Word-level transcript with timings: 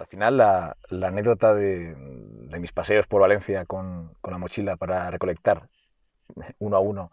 al 0.00 0.06
final 0.06 0.38
la, 0.38 0.76
anécdota 0.90 1.54
de, 1.54 1.94
mis 2.58 2.72
paseos 2.72 3.06
por 3.06 3.20
Valencia 3.20 3.66
con, 3.66 4.12
la 4.26 4.38
mochila 4.38 4.76
para 4.76 5.10
recolectar 5.10 5.68
uno 6.58 6.76
a 6.76 6.80
uno 6.80 7.10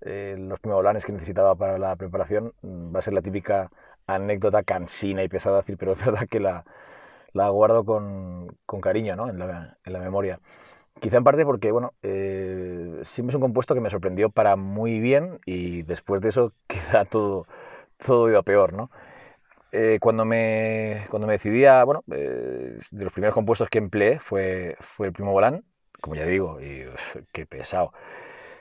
eh, 0.00 0.34
los 0.36 0.58
primavolanes 0.58 1.04
que 1.04 1.12
necesitaba 1.12 1.54
para 1.54 1.78
la 1.78 1.94
preparación 1.96 2.52
mm, 2.62 2.94
va 2.94 2.98
a 2.98 3.02
ser 3.02 3.14
la 3.14 3.22
típica 3.22 3.70
anécdota 4.06 4.64
cansina 4.64 5.22
y 5.22 5.28
pesada, 5.28 5.58
decir, 5.58 5.76
pero 5.78 5.92
es 5.92 6.04
verdad 6.04 6.26
que 6.28 6.40
la, 6.40 6.64
guardo 7.32 7.84
con, 7.84 8.48
cariño 8.82 9.14
¿no? 9.16 9.28
en, 9.28 9.38
la, 9.38 10.00
memoria. 10.00 10.40
Quizá 11.00 11.16
en 11.18 11.24
parte 11.24 11.44
porque, 11.44 11.70
bueno, 11.70 11.92
eh, 12.02 13.00
siempre 13.04 13.32
es 13.32 13.36
un 13.36 13.40
compuesto 13.42 13.74
que 13.74 13.80
me 13.80 13.90
sorprendió 13.90 14.30
para 14.30 14.56
muy 14.56 14.98
bien 15.00 15.40
y 15.46 15.82
después 15.82 16.20
de 16.20 16.30
eso 16.30 16.52
quizá 16.66 17.04
todo, 17.04 17.46
todo 18.04 18.28
iba 18.28 18.42
peor, 18.42 18.72
¿no? 18.72 18.90
Eh, 19.76 19.98
cuando, 20.00 20.24
me, 20.24 21.04
cuando 21.10 21.26
me 21.26 21.32
decidí 21.32 21.64
a, 21.64 21.82
bueno, 21.82 22.04
eh, 22.12 22.78
de 22.92 23.04
los 23.04 23.12
primeros 23.12 23.34
compuestos 23.34 23.68
que 23.68 23.78
empleé 23.78 24.20
fue, 24.20 24.76
fue 24.80 25.08
el 25.08 25.12
primo 25.12 25.32
volán, 25.32 25.64
como 26.00 26.14
ya 26.14 26.24
digo, 26.24 26.60
y 26.60 26.84
qué 27.32 27.44
pesado. 27.44 27.92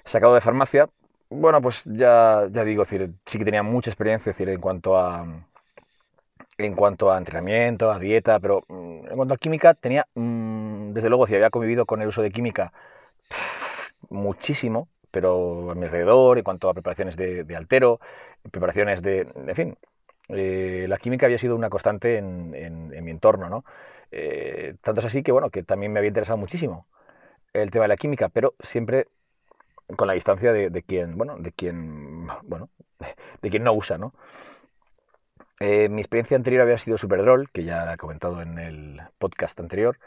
Sacado 0.05 0.33
de 0.35 0.41
farmacia, 0.41 0.89
bueno, 1.29 1.61
pues 1.61 1.83
ya, 1.85 2.47
ya 2.51 2.63
digo, 2.63 2.83
decir, 2.85 3.11
sí 3.27 3.37
que 3.37 3.45
tenía 3.45 3.61
mucha 3.63 3.91
experiencia 3.91 4.31
decir, 4.31 4.49
en 4.49 4.59
cuanto 4.59 4.97
a 4.97 5.27
en 6.57 6.75
cuanto 6.75 7.11
a 7.11 7.17
entrenamiento, 7.17 7.91
a 7.91 7.99
dieta, 7.99 8.39
pero 8.39 8.63
mm, 8.67 9.07
en 9.07 9.15
cuanto 9.15 9.33
a 9.35 9.37
química 9.37 9.73
tenía, 9.75 10.07
mm, 10.15 10.93
desde 10.93 11.09
luego, 11.09 11.27
si 11.27 11.35
había 11.35 11.49
convivido 11.49 11.85
con 11.85 12.01
el 12.01 12.07
uso 12.07 12.21
de 12.21 12.31
química 12.31 12.73
muchísimo, 14.09 14.87
pero 15.11 15.71
a 15.71 15.75
mi 15.75 15.85
alrededor, 15.85 16.37
en 16.37 16.43
cuanto 16.43 16.69
a 16.69 16.73
preparaciones 16.73 17.15
de, 17.17 17.43
de 17.43 17.55
altero, 17.55 17.99
preparaciones 18.51 19.01
de, 19.01 19.27
en 19.47 19.55
fin, 19.55 19.77
eh, 20.29 20.85
la 20.87 20.97
química 20.97 21.25
había 21.25 21.37
sido 21.37 21.55
una 21.55 21.69
constante 21.69 22.17
en, 22.17 22.51
mi 22.51 23.11
entorno, 23.11 23.49
¿no? 23.49 23.65
Eh, 24.11 24.75
tanto 24.81 24.99
es 25.01 25.05
así 25.07 25.23
que, 25.23 25.31
bueno, 25.31 25.49
que 25.49 25.63
también 25.63 25.91
me 25.91 25.99
había 25.99 26.09
interesado 26.09 26.37
muchísimo 26.37 26.87
el 27.53 27.71
tema 27.71 27.83
de 27.83 27.89
la 27.89 27.97
química, 27.97 28.29
pero 28.29 28.55
siempre 28.61 29.07
con 29.95 30.07
la 30.07 30.13
distancia 30.13 30.53
de, 30.53 30.83
quien, 30.83 31.17
bueno, 31.17 31.37
de 31.37 31.51
quien, 31.51 32.27
bueno, 32.43 32.69
de 33.41 33.49
quien 33.49 33.63
no 33.63 33.73
usa, 33.73 33.97
¿no? 33.97 34.13
Eh, 35.59 35.87
mi 35.89 36.01
experiencia 36.01 36.35
anterior 36.35 36.63
había 36.63 36.77
sido 36.77 36.97
Superdrol, 36.97 37.49
que 37.51 37.63
ya 37.63 37.85
la 37.85 37.93
he 37.93 37.97
comentado 37.97 38.41
en 38.41 38.57
el 38.59 39.01
podcast 39.17 39.59
anterior, 39.59 39.99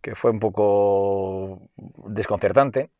que 0.00 0.14
fue 0.14 0.30
un 0.30 0.40
poco 0.40 1.68
desconcertante. 1.76 2.90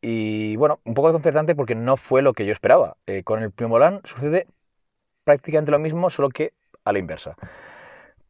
Y 0.00 0.56
bueno, 0.56 0.80
un 0.84 0.94
poco 0.94 1.08
desconcertante 1.08 1.54
porque 1.54 1.74
no 1.74 1.96
fue 1.96 2.22
lo 2.22 2.32
que 2.32 2.46
yo 2.46 2.52
esperaba. 2.52 2.96
con 3.24 3.42
el 3.42 3.50
Primolan 3.50 4.00
sucede 4.04 4.46
prácticamente 5.30 5.70
lo 5.70 5.78
mismo, 5.78 6.10
solo 6.10 6.28
que 6.28 6.54
a 6.84 6.92
la 6.92 6.98
inversa. 6.98 7.36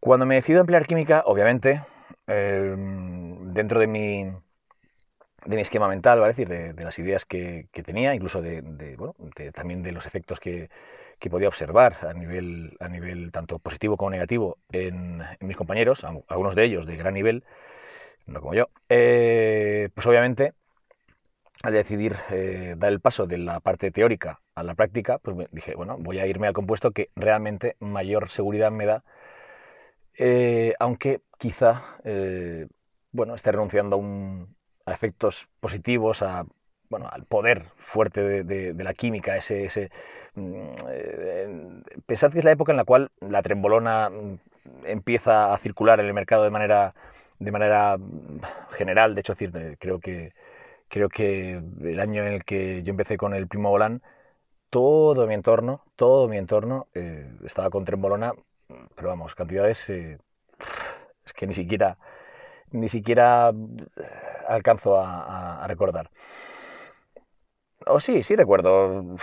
Cuando 0.01 0.27
me 0.27 0.35
decido 0.35 0.61
emplear 0.61 0.87
química, 0.87 1.23
obviamente, 1.25 1.83
em, 2.27 3.55
dentro 3.55 3.81
de 3.81 3.87
mi, 3.87 4.25
de 5.47 5.57
mi 5.57 5.63
esquema 5.63 5.89
mental, 5.89 6.21
¿vale? 6.21 6.35
decir, 6.35 6.49
de, 6.49 6.85
las 6.85 6.99
ideas 6.99 7.25
que, 7.25 7.69
tenía, 7.85 8.15
incluso 8.15 8.43
de, 8.43 8.61
bueno, 8.99 9.15
también 9.55 9.83
de 9.83 9.93
los 9.93 10.05
efectos 10.05 10.39
que, 10.41 10.69
podía 11.31 11.49
observar 11.49 11.97
a 12.03 12.13
nivel, 12.13 12.77
a 12.81 12.89
nivel 12.89 13.31
tanto 13.33 13.59
positivo 13.59 13.97
como 13.97 14.11
negativo 14.11 14.59
en, 14.71 15.23
mis 15.41 15.57
compañeros, 15.57 16.05
algunos 16.05 16.55
de 16.55 16.65
ellos 16.65 16.85
de 16.87 16.97
gran 16.97 17.15
nivel, 17.15 17.45
no 18.27 18.41
como 18.41 18.55
yo, 18.55 18.69
eh, 18.91 19.89
pues 19.95 20.07
obviamente 20.07 20.53
al 21.63 21.73
decidir 21.73 22.17
eh, 22.31 22.75
dar 22.79 22.93
el 22.93 23.01
paso 23.01 23.27
de 23.27 23.39
la 23.39 23.61
parte 23.61 23.91
teórica 23.91 24.41
a 24.55 24.63
la 24.63 24.75
práctica, 24.75 25.19
pues 25.19 25.37
dije, 25.53 25.75
bueno, 25.75 25.97
voy 25.99 26.19
a 26.19 26.27
irme 26.27 26.47
al 26.47 26.55
compuesto 26.55 26.93
que 26.93 27.11
realmente 27.17 27.77
mayor 27.81 28.31
seguridad 28.31 28.71
me 28.71 28.87
da, 28.87 29.05
eh, 30.19 30.75
aunque 30.79 31.21
quizá, 31.39 31.97
eh, 32.05 32.67
bueno, 33.13 33.35
esté 33.35 33.53
renunciando 33.53 34.03
a, 34.87 34.93
efectos 34.93 35.49
positivos, 35.61 36.23
a, 36.23 36.45
bueno, 36.89 37.09
al 37.11 37.25
poder 37.25 37.65
fuerte 37.79 38.45
de, 38.45 38.85
la 38.85 38.95
química, 38.95 39.37
ese... 39.37 39.65
ese 39.67 39.91
mm, 40.35 41.83
pensad 42.07 42.33
que 42.33 42.39
es 42.39 42.45
la 42.45 42.53
época 42.53 42.73
en 42.73 42.77
la 42.77 42.85
cual 42.85 43.11
la 43.21 43.43
trembolona 43.43 44.11
mm, 44.11 44.39
empieza 44.87 45.53
a 45.55 45.59
circular 45.59 46.01
en 46.01 46.07
el 46.07 46.15
mercado 46.15 46.45
de 46.45 46.51
manera, 46.51 46.95
de 47.39 47.53
manera 47.53 47.97
mm, 47.99 48.41
general, 48.73 49.15
de 49.15 49.21
hecho, 49.21 49.35
creo 49.79 50.01
que 50.01 50.33
creo 50.91 51.09
que 51.09 51.63
el 51.83 52.01
año 52.01 52.27
en 52.27 52.35
el 52.35 52.45
que 52.45 52.83
yo 52.83 52.91
empecé 52.91 53.17
con 53.17 53.33
el 53.35 53.49
Primo 53.49 53.71
Volán, 53.71 54.03
todo 54.71 55.27
mi 55.27 55.35
entorno, 55.35 55.85
todo 55.97 56.29
mi 56.29 56.37
entorno 56.37 56.89
eh, 56.95 57.33
estaba 57.45 57.71
con 57.71 57.85
trembolona, 57.85 58.33
pero 58.97 59.09
vamos, 59.09 59.35
cantidades 59.35 59.89
eh, 59.91 60.19
es 61.25 61.33
que 61.33 61.47
ni 61.47 61.55
siquiera, 61.55 61.97
ni 62.73 62.89
siquiera 62.89 63.51
eh, 63.51 64.03
alcanzo 64.49 64.99
a, 65.01 65.65
recordar. 65.69 66.11
O 67.87 68.01
sí, 68.01 68.23
sí 68.23 68.37
recuerdo. 68.37 69.17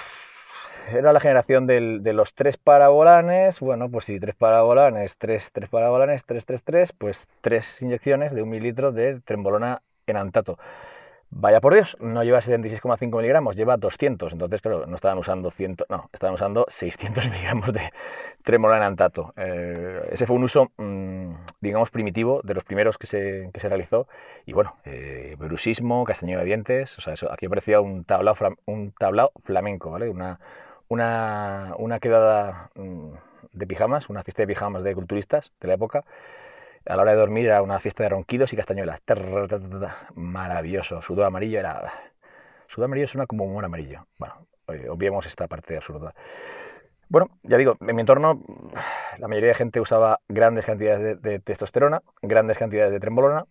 Era 0.90 1.12
la 1.14 1.20
generación 1.20 1.68
de 1.68 2.14
los 2.14 2.34
tres 2.34 2.58
parabolanes. 2.58 3.60
Bueno, 3.60 3.92
pues 3.92 4.06
sí, 4.06 4.20
tres 4.20 4.36
parabolanes, 4.36 5.18
tres, 5.18 5.52
tres 5.52 5.70
parabolanes, 5.70 6.24
tres, 6.26 6.46
tres, 6.46 6.64
tres, 6.64 6.94
pues 6.94 7.28
tres 7.42 7.82
inyecciones 7.82 8.34
de 8.34 8.42
un 8.42 8.50
mililitro 8.50 8.92
de 8.94 9.20
trembolona 9.22 9.82
en 10.08 10.18
antato. 10.18 10.58
Vaya 11.30 11.60
por 11.60 11.74
Dios, 11.74 11.98
no 12.00 12.24
lleva 12.24 12.42
76,5 12.42 13.18
miligramos, 13.18 13.56
lleva 13.56 13.76
200. 13.78 14.32
Entonces, 14.32 14.62
claro, 14.62 14.86
no 14.86 14.96
estaban 14.96 15.18
usando 15.18 15.52
100, 15.52 15.78
no, 15.90 16.10
estaban 16.14 16.36
usando 16.36 16.66
600 16.70 17.26
miligramos 17.30 17.74
de 17.74 17.92
tremolana 18.44 18.86
antato. 18.86 19.34
Eh, 19.36 20.08
ese 20.12 20.26
fue 20.26 20.38
un 20.38 20.44
uso, 20.44 20.72
mm, 20.78 21.34
digamos, 21.60 21.92
primitivo, 21.92 22.42
de 22.44 22.54
los 22.54 22.64
primeros 22.64 22.98
que 22.98 23.08
se, 23.08 23.50
que 23.54 23.60
se 23.60 23.68
realizó. 23.68 24.08
Y 24.46 24.54
bueno, 24.54 24.78
eh, 24.86 25.36
brusismo, 25.38 26.06
castaño 26.06 26.40
de 26.40 26.46
dientes, 26.46 26.98
o 26.98 27.02
sea, 27.02 27.14
eso, 27.14 27.32
aquí 27.32 27.48
parecía 27.50 27.82
un 27.82 28.06
tablao, 28.06 28.36
un 28.66 28.94
tablao 28.94 29.32
flamenco, 29.44 29.92
¿vale? 29.92 30.10
Una, 30.10 30.40
una, 30.88 31.74
una 31.78 32.00
quedada 32.00 32.72
mm, 32.76 33.10
de 33.52 33.68
pijamas, 33.68 34.10
una 34.10 34.24
fiesta 34.24 34.44
de 34.44 34.48
pijamas 34.48 34.84
de 34.84 34.96
culturistas 34.96 35.52
de 35.60 35.68
la 35.68 35.74
época 35.74 36.06
a 36.88 36.96
la 36.96 37.02
hora 37.02 37.12
de 37.12 37.18
dormir 37.18 37.46
era 37.46 37.62
una 37.62 37.80
fiesta 37.80 38.04
de 38.04 38.10
ronquidos 38.10 38.54
y 38.54 38.56
castañuelas. 38.56 39.02
Maravilloso. 40.16 41.02
Sudor 41.02 41.26
amarillo 41.26 41.60
era... 41.60 41.92
Sudor 42.68 42.86
amarillo 42.86 43.08
suena 43.08 43.28
como 43.28 43.46
humor 43.46 43.66
amarillo. 43.66 44.06
Bueno, 44.20 44.36
obviemos 44.90 45.26
esta 45.26 45.48
parte 45.48 45.78
absurda. 45.78 46.14
Bueno, 47.10 47.30
ya 47.44 47.58
digo, 47.58 47.78
en 47.80 47.96
mi 47.96 48.02
entorno 48.02 48.42
la 49.18 49.28
mayoría 49.28 49.50
de 49.50 49.56
gente 49.56 49.80
usaba 49.80 50.20
grandes 50.28 50.66
cantidades 50.66 51.22
de, 51.22 51.40
testosterona, 51.40 52.02
grandes 52.22 52.58
cantidades 52.58 52.92
de 52.92 53.00
trembolona. 53.00 53.46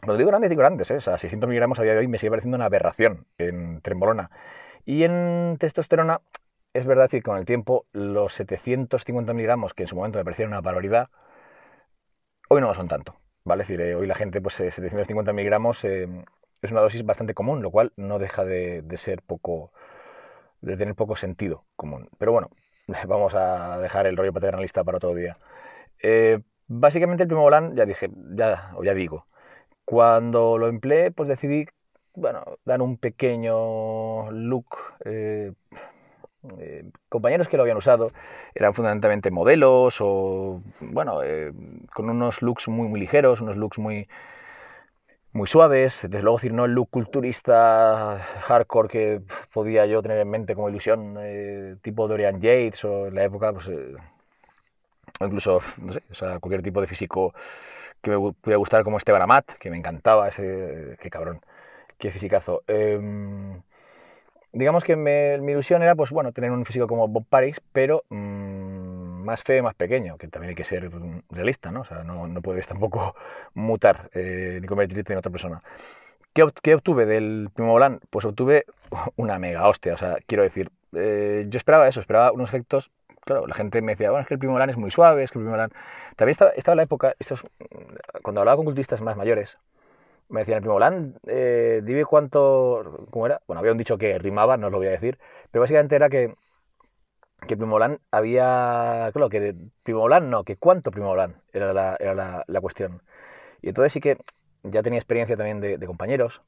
Cuando 0.00 0.18
digo 0.18 0.30
grandes, 0.30 0.50
digo 0.50 0.60
grandes, 0.60 0.90
¿eh? 0.90 0.96
o 0.96 1.00
sea, 1.00 1.16
600 1.16 1.48
miligramos 1.48 1.78
a 1.78 1.82
día 1.84 1.92
de 1.92 2.00
hoy 2.00 2.08
me 2.08 2.18
sigue 2.18 2.30
pareciendo 2.30 2.56
una 2.56 2.66
aberración 2.66 3.26
en 3.38 3.80
trembolona. 3.82 4.30
Y 4.84 5.04
en 5.04 5.56
testosterona, 5.58 6.20
es 6.74 6.86
verdad 6.86 7.08
que 7.08 7.22
con 7.22 7.38
el 7.38 7.46
tiempo 7.46 7.86
los 7.92 8.34
750 8.34 9.32
miligramos, 9.32 9.72
que 9.72 9.84
en 9.84 9.88
su 9.88 9.96
momento 9.96 10.18
me 10.18 10.24
parecieron 10.24 10.52
una 10.52 10.60
barbaridad, 10.60 11.08
Hoy 12.48 12.60
no 12.60 12.68
lo 12.68 12.74
son 12.74 12.86
tanto, 12.86 13.16
¿vale? 13.44 13.62
Es 13.62 13.68
decir, 13.68 13.84
eh, 13.84 13.96
hoy 13.96 14.06
la 14.06 14.14
gente, 14.14 14.40
pues 14.40 14.54
750 14.54 15.30
eh, 15.30 15.34
miligramos 15.34 15.84
eh, 15.84 16.08
es 16.62 16.70
una 16.70 16.80
dosis 16.80 17.04
bastante 17.04 17.34
común, 17.34 17.60
lo 17.60 17.72
cual 17.72 17.92
no 17.96 18.20
deja 18.20 18.44
de, 18.44 18.84
ser 18.98 19.20
poco, 19.22 19.72
de 20.60 20.76
tener 20.76 20.94
poco 20.94 21.16
sentido 21.16 21.64
común. 21.74 22.08
Pero 22.18 22.30
bueno, 22.30 22.50
vamos 23.08 23.34
a 23.34 23.78
dejar 23.80 24.06
el 24.06 24.16
rollo 24.16 24.32
paternalista 24.32 24.84
para 24.84 24.98
otro 24.98 25.14
día. 25.14 25.38
básicamente 26.68 27.24
el 27.24 27.28
primo 27.28 27.42
volán, 27.42 27.74
ya 27.74 27.84
dije, 27.84 28.10
ya, 28.34 28.72
o 28.76 28.84
ya 28.84 28.94
digo, 28.94 29.26
cuando 29.84 30.56
lo 30.58 30.68
empleé, 30.68 31.10
pues 31.10 31.28
decidí, 31.28 31.66
bueno, 32.14 32.44
dar 32.64 32.80
un 32.80 32.96
pequeño 32.96 34.30
look 34.30 34.66
eh, 36.58 36.84
compañeros 37.08 37.48
que 37.48 37.56
lo 37.56 37.62
habían 37.62 37.76
usado 37.76 38.12
eran 38.54 38.74
fundamentalmente 38.74 39.30
modelos 39.30 39.98
o, 40.00 40.62
bueno, 40.80 41.22
eh, 41.22 41.52
con 41.94 42.10
unos 42.10 42.42
looks 42.42 42.68
muy, 42.68 42.88
muy 42.88 43.00
ligeros, 43.00 43.40
unos 43.40 43.56
looks 43.56 43.78
muy, 43.78 44.08
muy 45.32 45.46
suaves. 45.46 46.02
Desde 46.02 46.22
luego, 46.22 46.38
decir, 46.38 46.52
no 46.52 46.64
el 46.64 46.72
look 46.72 46.90
culturista 46.90 48.18
hardcore 48.42 48.88
que 48.88 49.20
podía 49.52 49.86
yo 49.86 50.02
tener 50.02 50.18
en 50.18 50.30
mente 50.30 50.54
como 50.54 50.68
ilusión, 50.68 51.16
eh, 51.20 51.76
tipo 51.82 52.08
Dorian 52.08 52.40
Yates 52.40 52.84
o 52.84 53.06
en 53.06 53.14
la 53.14 53.24
época, 53.24 53.52
pues, 53.52 53.68
o 55.20 55.24
incluso, 55.24 55.60
no 55.78 55.92
sé, 55.92 56.02
o 56.10 56.14
sea, 56.14 56.38
cualquier 56.38 56.62
tipo 56.62 56.80
de 56.80 56.86
físico 56.86 57.34
que 58.02 58.10
me 58.10 58.18
pudiera 58.18 58.58
gustar 58.58 58.84
como 58.84 58.98
Esteban 58.98 59.22
Amat, 59.22 59.52
que 59.58 59.70
me 59.70 59.76
encantaba 59.76 60.28
ese, 60.28 60.96
qué 61.00 61.10
cabrón, 61.10 61.40
qué 61.98 62.10
fisicazo. 62.10 62.62
Digamos 64.56 64.84
que 64.84 64.96
mi 64.96 65.52
ilusión 65.52 65.82
era, 65.82 65.94
pues 65.94 66.08
bueno, 66.08 66.32
tener 66.32 66.50
un 66.50 66.64
físico 66.64 66.86
como 66.86 67.06
Bob 67.08 67.26
Paris, 67.28 67.60
pero 67.72 68.04
mm, 68.08 69.22
más 69.22 69.42
feo 69.42 69.58
y 69.58 69.62
más 69.62 69.74
pequeño, 69.74 70.16
que 70.16 70.28
también 70.28 70.48
hay 70.48 70.54
que 70.54 70.64
ser 70.64 70.90
realista, 71.28 71.70
¿no? 71.70 71.82
O 71.82 71.84
sea, 71.84 72.04
no, 72.04 72.26
no 72.26 72.40
puedes 72.40 72.66
tampoco 72.66 73.14
mutar 73.54 74.08
eh, 74.14 74.58
ni 74.62 74.66
convertirte 74.66 75.12
en 75.12 75.18
otra 75.18 75.30
persona. 75.30 75.62
¿Qué, 76.32 76.74
obtuve 76.74 77.04
del 77.04 77.50
Primo 77.52 77.72
Volán? 77.72 78.00
Pues 78.08 78.24
obtuve 78.24 78.64
una 79.16 79.38
mega 79.38 79.68
hostia, 79.68 79.92
o 79.92 79.98
sea, 79.98 80.16
quiero 80.26 80.42
decir, 80.42 80.70
eh, 80.94 81.44
yo 81.50 81.58
esperaba 81.58 81.86
eso, 81.86 82.00
esperaba 82.00 82.32
unos 82.32 82.48
efectos 82.48 82.90
claro, 83.26 83.46
la 83.46 83.54
gente 83.54 83.82
me 83.82 83.92
decía, 83.92 84.10
bueno, 84.10 84.22
es 84.22 84.28
que 84.28 84.34
el 84.34 84.40
Primolan 84.40 84.70
es 84.70 84.78
muy 84.78 84.90
suave, 84.90 85.22
es 85.22 85.32
que 85.32 85.38
el 85.38 85.44
Primolan... 85.44 85.70
También 86.16 86.30
estaba, 86.30 86.52
estaba 86.52 86.76
la 86.76 86.84
época, 86.84 87.14
esto 87.18 87.36
cuando 88.22 88.40
hablaba 88.40 88.56
con 88.56 88.64
cultistas 88.64 89.02
más 89.02 89.18
mayores, 89.18 89.58
me 90.28 90.40
decían, 90.40 90.58
el 90.58 90.62
Primolan, 90.62 91.18
eh, 91.26 91.82
dime 91.84 92.04
cuánto, 92.04 93.06
¿cómo 93.10 93.26
era? 93.26 93.40
Bueno, 93.46 93.60
había 93.60 93.72
un 93.72 93.78
dicho 93.78 93.98
que 93.98 94.18
rimaba, 94.18 94.56
no 94.56 94.66
os 94.66 94.72
lo 94.72 94.78
voy 94.78 94.88
a 94.88 94.90
decir, 94.90 95.18
pero 95.50 95.62
básicamente 95.62 95.96
era 95.96 96.08
que, 96.08 96.34
que 97.46 97.56
Primolan 97.56 98.00
había, 98.10 99.10
claro, 99.12 99.28
que 99.28 99.54
Primolan 99.82 100.30
no, 100.30 100.44
que 100.44 100.56
cuánto 100.56 100.90
Primolan 100.90 101.36
era 101.52 101.72
la, 101.72 101.96
era 102.00 102.14
la, 102.14 102.44
la, 102.46 102.60
cuestión. 102.60 103.02
Y 103.62 103.68
entonces 103.68 103.92
sí 103.92 104.00
que 104.00 104.18
ya 104.62 104.82
tenía 104.82 104.98
experiencia 104.98 105.36
también 105.36 105.60
de, 105.60 105.86
compañeros, 105.86 106.42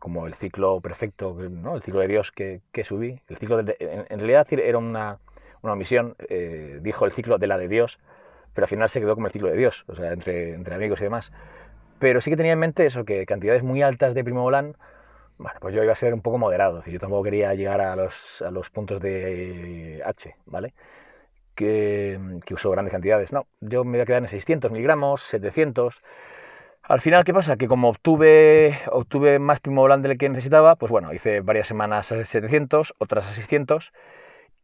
como 0.00 0.26
el 0.26 0.34
ciclo 0.34 0.80
perfecto, 0.80 1.34
¿no? 1.50 1.76
el 1.76 1.82
ciclo 1.82 2.00
de 2.00 2.08
Dios 2.08 2.30
que, 2.30 2.60
que 2.72 2.84
subí. 2.84 3.20
El 3.28 3.38
ciclo 3.38 3.60
en, 3.60 4.18
realidad 4.18 4.46
era 4.52 4.78
una, 4.78 5.18
una 5.62 5.72
omisión, 5.72 6.14
eh, 6.28 6.78
dijo 6.82 7.06
el 7.06 7.12
ciclo 7.12 7.38
de 7.38 7.46
la 7.46 7.58
de 7.58 7.68
Dios, 7.68 7.98
pero 8.52 8.66
al 8.66 8.68
final 8.68 8.88
se 8.88 9.00
quedó 9.00 9.14
como 9.14 9.26
el 9.26 9.32
ciclo 9.32 9.48
de 9.48 9.56
Dios, 9.56 9.84
o 9.88 9.96
sea, 9.96 10.12
entre, 10.12 10.54
entre 10.54 10.74
amigos 10.74 11.00
y 11.00 11.04
demás. 11.04 11.32
Pero 12.04 12.20
sí 12.20 12.28
que 12.28 12.36
tenía 12.36 12.52
en 12.52 12.58
mente 12.58 12.84
eso, 12.84 13.06
que 13.06 13.24
cantidades 13.24 13.62
muy 13.62 13.80
altas 13.80 14.12
de 14.12 14.22
primo 14.22 14.42
volán, 14.42 14.76
bueno, 15.38 15.58
pues 15.58 15.74
yo 15.74 15.82
iba 15.82 15.94
a 15.94 15.96
ser 15.96 16.12
un 16.12 16.20
poco 16.20 16.36
moderado, 16.36 16.84
yo 16.84 17.00
tampoco 17.00 17.22
quería 17.22 17.54
llegar 17.54 17.80
a 17.80 17.96
los, 17.96 18.42
a 18.42 18.50
los 18.50 18.68
puntos 18.68 19.00
de 19.00 20.02
H, 20.04 20.36
¿vale? 20.44 20.74
Que, 21.54 22.20
que 22.44 22.52
uso 22.52 22.70
grandes 22.70 22.92
cantidades. 22.92 23.32
No, 23.32 23.46
yo 23.62 23.84
me 23.84 23.92
voy 23.92 24.00
a 24.02 24.04
quedar 24.04 24.20
en 24.20 24.28
600 24.28 24.70
miligramos, 24.70 25.22
700 25.22 26.02
al 26.82 27.00
final, 27.00 27.24
¿qué 27.24 27.32
pasa? 27.32 27.56
Que 27.56 27.68
como 27.68 27.88
obtuve, 27.88 28.78
obtuve 28.92 29.38
más 29.38 29.60
Primobolan 29.60 30.02
del 30.02 30.18
que 30.18 30.28
necesitaba, 30.28 30.76
pues 30.76 30.92
bueno, 30.92 31.14
hice 31.14 31.40
varias 31.40 31.68
semanas 31.68 32.12
a 32.12 32.22
700, 32.22 32.94
otras 32.98 33.26
a 33.26 33.32
600 33.32 33.94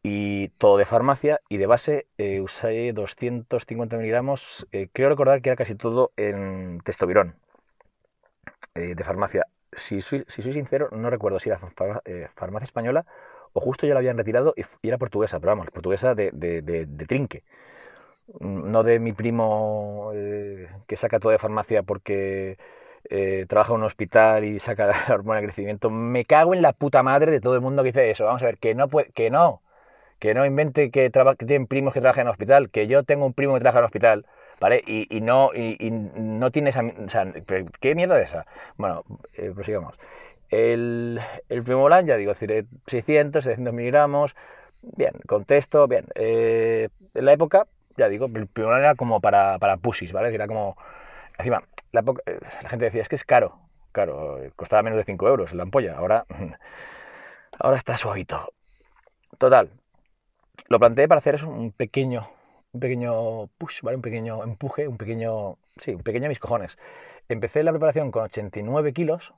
y 0.03 0.49
todo 0.51 0.79
de 0.79 0.87
farmacia 0.87 1.41
y 1.49 1.59
de 1.59 1.67
base 1.67 2.07
eh, 2.19 2.41
usé 2.41 2.93
250 2.93 3.97
miligramos, 3.97 4.67
eh, 4.73 4.89
creo 4.93 5.09
recordar 5.11 5.43
que 5.43 5.51
era 5.51 5.57
casi 5.57 5.75
todo 5.75 6.13
en 6.17 6.81
testovirón 6.85 7.37
eh, 8.75 8.95
de 8.95 9.05
farmacia. 9.05 9.47
Si 9.73 10.03
soy, 10.03 10.25
si 10.29 10.43
soy, 10.43 10.53
sincero, 10.53 10.89
no 10.93 11.11
recuerdo 11.11 11.39
si 11.39 11.49
era 11.51 11.61
eh, 12.05 12.29
farmacia 12.35 12.65
española 12.65 13.07
o 13.53 13.61
justo 13.61 13.87
ya 13.87 13.95
la 13.95 14.01
habían 14.01 14.19
retirado 14.19 14.55
y, 14.57 14.65
era 14.87 14.99
portuguesa, 14.99 15.39
pero 15.41 15.53
vamos, 15.53 15.71
portuguesa 15.71 16.15
de, 16.15 16.31
de, 16.33 16.63
de, 16.63 16.87
de 16.87 17.07
trinque 17.07 17.45
no 18.41 18.83
de 18.83 18.99
mi 19.01 19.13
primo 19.13 20.13
eh, 20.15 20.69
que 20.87 20.97
saca 20.97 21.19
todo 21.19 21.33
de 21.33 21.39
farmacia 21.39 21.83
porque 21.83 22.59
eh, 23.09 23.47
trabaja 23.49 23.73
en 23.73 23.81
un 23.81 23.85
hospital 23.85 24.45
y 24.45 24.61
saca 24.61 24.87
la 25.09 25.15
hormona 25.15 25.41
de 25.41 25.47
crecimiento. 25.47 25.91
Me 25.91 26.25
cago 26.25 26.55
en 26.55 26.63
la 26.63 26.73
puta 26.73 27.03
madre 27.03 27.33
de 27.33 27.41
todo 27.41 27.55
el 27.55 27.61
mundo 27.61 27.83
que 27.83 27.89
dice 27.89 28.11
eso. 28.11 28.25
Vamos 28.25 28.43
a 28.43 28.47
ver, 28.47 28.59
que 28.59 28.75
no 28.75 28.89
puede, 28.89 29.11
que 29.13 29.31
no, 29.31 29.63
que 30.21 30.35
no 30.35 30.47
invente 30.47 30.91
que, 30.91 31.11
que 31.11 31.47
tienen 31.47 31.67
primos 31.67 31.95
que 31.95 32.01
trabajan 32.01 32.23
en 32.23 32.29
el 32.29 32.33
hospital, 32.33 32.71
que 32.71 32.87
yo 32.87 33.03
tengo 33.05 33.27
un 33.27 33.33
primo 33.33 33.55
que 33.55 33.61
trabaja 33.61 33.79
en 33.79 33.85
el 33.85 33.87
hospital, 33.87 34.27
¿vale? 34.61 34.85
Y, 34.87 35.17
y 35.17 35.21
no, 35.23 35.51
y, 35.55 35.77
y, 35.81 35.91
no 35.91 36.51
tiene 36.51 36.71
esa, 36.71 36.83
¿qué 37.81 37.95
mierda 37.95 38.21
es 38.21 38.29
esa? 38.29 38.47
Bueno, 38.77 39.03
eh, 39.37 39.51
prosigamos. 39.55 39.99
El, 40.51 41.21
el 41.49 41.63
Primolan, 41.63 42.07
ya 42.07 42.17
digo, 42.17 42.35
600, 42.35 43.45
700 43.45 43.73
miligramos, 43.73 44.37
bien, 44.83 45.13
contesto, 45.27 45.89
bien. 45.89 46.05
Eh, 46.15 46.91
en 47.15 47.25
la 47.25 47.33
época, 47.33 47.67
ya 47.97 48.09
digo, 48.09 48.27
el 48.27 48.47
primero 48.47 48.77
era 48.77 48.95
como 48.97 49.21
para, 49.21 49.59
para 49.59 49.79
pusis, 49.79 50.13
¿vale? 50.13 50.35
Era 50.35 50.47
como, 50.47 50.77
encima, 51.39 51.63
la, 51.93 52.01
eh, 52.27 52.39
la, 52.63 52.69
gente 52.69 52.85
decía, 52.85 53.01
es 53.01 53.09
que 53.09 53.17
es 53.17 53.25
caro, 53.25 53.59
claro, 53.93 54.39
costaba 54.55 54.83
menos 54.83 54.99
de 54.99 55.05
5 55.05 55.29
euros 55.29 55.55
la 55.55 55.63
ampolla, 55.63 55.97
ahora, 55.97 56.27
ahora 57.59 57.79
está 57.79 57.97
suavito. 57.97 58.53
Total, 59.39 59.71
lo 60.69 60.79
planteé 60.79 61.09
para 61.09 61.21
hacer 61.21 61.37
eso, 61.37 61.49
un 61.49 61.73
pequeño, 61.73 62.29
un 62.73 62.81
pequeño 62.81 63.47
push, 63.59 63.83
¿vale? 63.83 63.97
Un 63.97 64.03
pequeño 64.03 64.43
empuje, 64.45 64.89
un 64.89 64.97
pequeño, 64.97 65.59
sí, 65.81 65.95
un 65.95 66.03
pequeño 66.03 66.29
mis 66.29 66.39
cojones. 66.39 66.79
Empecé 67.29 67.63
la 67.63 67.73
preparación 67.73 68.11
con 68.11 68.25
89 68.25 68.93
kilos, 68.93 69.35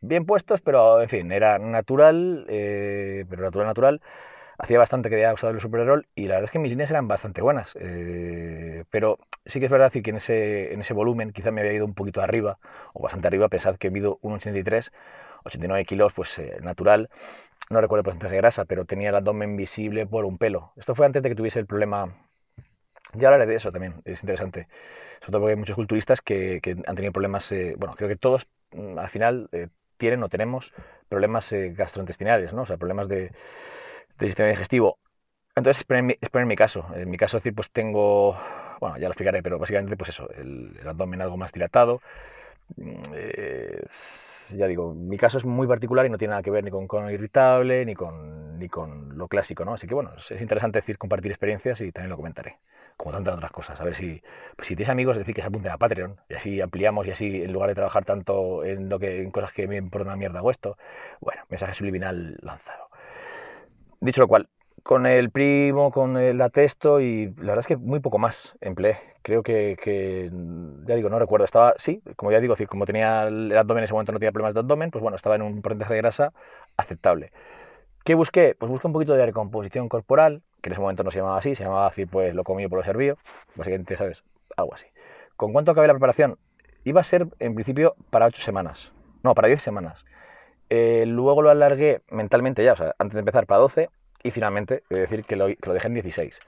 bien 0.00 0.24
puestos, 0.26 0.60
pero 0.60 1.00
en 1.02 1.08
fin, 1.08 1.32
era 1.32 1.58
natural, 1.58 2.46
eh, 2.48 3.24
pero 3.28 3.42
natural, 3.42 3.66
natural 3.66 4.00
hacía 4.60 4.78
bastante 4.78 5.08
que 5.08 5.16
había 5.16 5.32
usado 5.32 5.52
el 5.54 5.60
Supererol 5.60 6.06
y 6.14 6.22
la 6.26 6.34
verdad 6.34 6.44
es 6.44 6.50
que 6.50 6.58
mis 6.58 6.70
líneas 6.70 6.90
eran 6.90 7.08
bastante 7.08 7.40
buenas. 7.42 7.76
Eh, 7.80 8.84
pero 8.90 9.18
sí 9.46 9.58
que 9.58 9.66
es 9.66 9.72
verdad 9.72 9.90
que 9.92 10.10
en 10.10 10.16
ese, 10.16 10.74
en 10.74 10.80
ese 10.80 10.92
volumen 10.94 11.32
quizá 11.32 11.50
me 11.50 11.62
había 11.62 11.72
ido 11.72 11.86
un 11.86 11.94
poquito 11.94 12.20
arriba, 12.20 12.58
o 12.92 13.02
bastante 13.02 13.28
arriba. 13.28 13.48
Pensad 13.48 13.76
que 13.76 13.90
mido 13.90 14.18
1,83, 14.22 14.92
89 15.44 15.84
kilos, 15.84 16.12
pues 16.12 16.38
eh, 16.38 16.58
natural. 16.62 17.08
No 17.70 17.80
recuerdo 17.80 18.00
el 18.00 18.04
porcentaje 18.04 18.32
de 18.34 18.40
grasa, 18.40 18.64
pero 18.64 18.84
tenía 18.84 19.10
el 19.10 19.14
abdomen 19.14 19.56
visible 19.56 20.06
por 20.06 20.24
un 20.24 20.38
pelo. 20.38 20.72
Esto 20.76 20.94
fue 20.94 21.06
antes 21.06 21.22
de 21.22 21.28
que 21.28 21.34
tuviese 21.36 21.60
el 21.60 21.66
problema. 21.66 22.14
Ya 23.14 23.28
hablaré 23.28 23.46
de 23.46 23.56
eso 23.56 23.72
también, 23.72 24.02
es 24.04 24.22
interesante. 24.22 24.68
Sobre 25.20 25.32
todo 25.32 25.40
porque 25.42 25.52
hay 25.52 25.58
muchos 25.58 25.76
culturistas 25.76 26.20
que, 26.20 26.60
que 26.62 26.72
han 26.86 26.96
tenido 26.96 27.12
problemas. 27.12 27.50
Eh, 27.52 27.74
bueno, 27.78 27.94
creo 27.96 28.08
que 28.08 28.16
todos 28.16 28.48
mm, 28.72 28.98
al 28.98 29.08
final 29.10 29.48
eh, 29.52 29.68
tienen 29.98 30.22
o 30.22 30.28
tenemos 30.28 30.72
problemas 31.08 31.52
eh, 31.52 31.72
gastrointestinales, 31.76 32.52
¿no? 32.52 32.62
O 32.62 32.66
sea, 32.66 32.76
problemas 32.76 33.08
de 33.08 33.32
del 34.18 34.28
sistema 34.28 34.48
digestivo. 34.50 34.98
Entonces, 35.56 35.80
es 35.80 35.86
poner, 36.30 36.46
mi, 36.46 36.56
caso. 36.56 36.86
En 36.94 37.10
mi 37.10 37.16
caso, 37.16 37.38
decir, 37.38 37.54
pues 37.54 37.70
tengo, 37.70 38.36
bueno, 38.80 38.96
ya 38.98 39.08
lo 39.08 39.12
explicaré, 39.12 39.42
pero 39.42 39.58
básicamente, 39.58 39.96
pues 39.96 40.10
eso, 40.10 40.30
el 40.30 40.76
abdomen 40.86 41.22
algo 41.22 41.36
más 41.36 41.52
dilatado. 41.52 42.00
Eh, 42.76 43.82
ya 44.50 44.66
digo, 44.66 44.94
mi 44.94 45.16
caso 45.16 45.38
es 45.38 45.44
muy 45.44 45.66
particular 45.66 46.06
y 46.06 46.10
no 46.10 46.18
tiene 46.18 46.30
nada 46.30 46.42
que 46.42 46.50
ver 46.50 46.64
ni 46.64 46.70
con 46.70 46.86
colon 46.86 47.10
irritable 47.10 47.84
ni 47.84 47.94
con, 47.94 48.58
ni 48.58 48.68
con 48.68 49.16
lo 49.16 49.28
clásico, 49.28 49.64
¿no? 49.64 49.74
Así 49.74 49.86
que 49.86 49.94
bueno, 49.94 50.12
es 50.16 50.30
interesante 50.40 50.78
decir, 50.78 50.98
compartir 50.98 51.30
experiencias 51.30 51.80
y 51.80 51.92
también 51.92 52.10
lo 52.10 52.16
comentaré, 52.16 52.58
como 52.96 53.12
tantas 53.12 53.34
otras 53.34 53.52
cosas. 53.52 53.80
A 53.80 53.84
ver 53.84 53.94
si, 53.94 54.22
pues 54.56 54.68
si 54.68 54.76
tienes 54.76 54.90
amigos, 54.90 55.16
decir 55.16 55.34
que 55.34 55.40
se 55.40 55.48
apunten 55.48 55.72
a 55.72 55.78
Patreon 55.78 56.16
y 56.28 56.34
así 56.34 56.60
ampliamos 56.60 57.06
y 57.06 57.10
así, 57.12 57.42
en 57.42 57.52
lugar 57.52 57.68
de 57.68 57.74
trabajar 57.74 58.04
tanto 58.04 58.64
en, 58.64 58.88
lo 58.88 58.98
que, 58.98 59.22
en 59.22 59.30
cosas 59.30 59.52
que 59.52 59.66
me 59.68 59.76
importan 59.76 60.08
una 60.08 60.16
mierda 60.16 60.42
o 60.42 60.50
esto, 60.50 60.76
bueno, 61.20 61.42
mensaje 61.48 61.74
subliminal 61.74 62.36
lanzado. 62.42 62.88
Dicho 64.00 64.20
lo 64.20 64.28
cual, 64.28 64.48
con 64.82 65.06
el 65.06 65.30
primo, 65.30 65.90
con 65.90 66.16
el 66.16 66.40
atesto 66.40 67.00
y 67.00 67.26
la 67.36 67.52
verdad 67.52 67.58
es 67.60 67.66
que 67.66 67.76
muy 67.76 68.00
poco 68.00 68.18
más 68.18 68.54
empleé. 68.60 68.98
Creo 69.22 69.42
que, 69.42 69.76
que, 69.82 70.30
ya 70.86 70.94
digo, 70.94 71.10
no 71.10 71.18
recuerdo, 71.18 71.44
estaba, 71.44 71.74
sí, 71.76 72.02
como 72.16 72.32
ya 72.32 72.40
digo, 72.40 72.54
como 72.68 72.86
tenía 72.86 73.24
el 73.24 73.56
abdomen 73.56 73.82
en 73.82 73.84
ese 73.84 73.92
momento 73.92 74.12
no 74.12 74.18
tenía 74.18 74.32
problemas 74.32 74.54
de 74.54 74.60
abdomen, 74.60 74.90
pues 74.90 75.02
bueno, 75.02 75.16
estaba 75.16 75.36
en 75.36 75.42
un 75.42 75.60
porcentaje 75.62 75.94
de 75.94 76.00
grasa 76.00 76.32
aceptable. 76.76 77.32
¿Qué 78.04 78.14
busqué? 78.14 78.56
Pues 78.58 78.70
busqué 78.70 78.86
un 78.86 78.94
poquito 78.94 79.12
de 79.12 79.26
recomposición 79.26 79.88
corporal, 79.88 80.42
que 80.62 80.70
en 80.70 80.72
ese 80.72 80.80
momento 80.80 81.02
no 81.02 81.10
se 81.10 81.18
llamaba 81.18 81.38
así, 81.38 81.54
se 81.54 81.64
llamaba 81.64 81.86
así, 81.86 82.06
pues 82.06 82.34
lo 82.34 82.44
comí 82.44 82.66
por 82.66 82.78
lo 82.78 82.84
servido, 82.84 83.18
básicamente, 83.56 83.96
¿sabes? 83.96 84.24
Algo 84.56 84.74
así. 84.74 84.86
¿Con 85.36 85.52
cuánto 85.52 85.72
acabé 85.72 85.86
la 85.86 85.94
preparación? 85.94 86.38
Iba 86.84 87.02
a 87.02 87.04
ser, 87.04 87.26
en 87.38 87.54
principio, 87.54 87.94
para 88.10 88.26
8 88.26 88.42
semanas. 88.42 88.90
No, 89.22 89.34
para 89.34 89.48
10 89.48 89.62
semanas. 89.62 90.04
Eh, 90.70 91.04
luego 91.06 91.42
lo 91.42 91.50
alargué 91.50 92.00
mentalmente 92.10 92.64
ya, 92.64 92.72
o 92.72 92.76
sea, 92.76 92.94
antes 92.98 93.14
de 93.14 93.20
empezar 93.20 93.46
para 93.46 93.60
12 93.60 93.90
y 94.22 94.30
finalmente, 94.30 94.82
voy 94.90 95.00
a 95.00 95.02
decir 95.02 95.24
que 95.24 95.36
lo, 95.36 95.46
que 95.48 95.58
lo 95.66 95.74
dejé 95.74 95.88
en 95.88 95.94
16. 95.94 96.40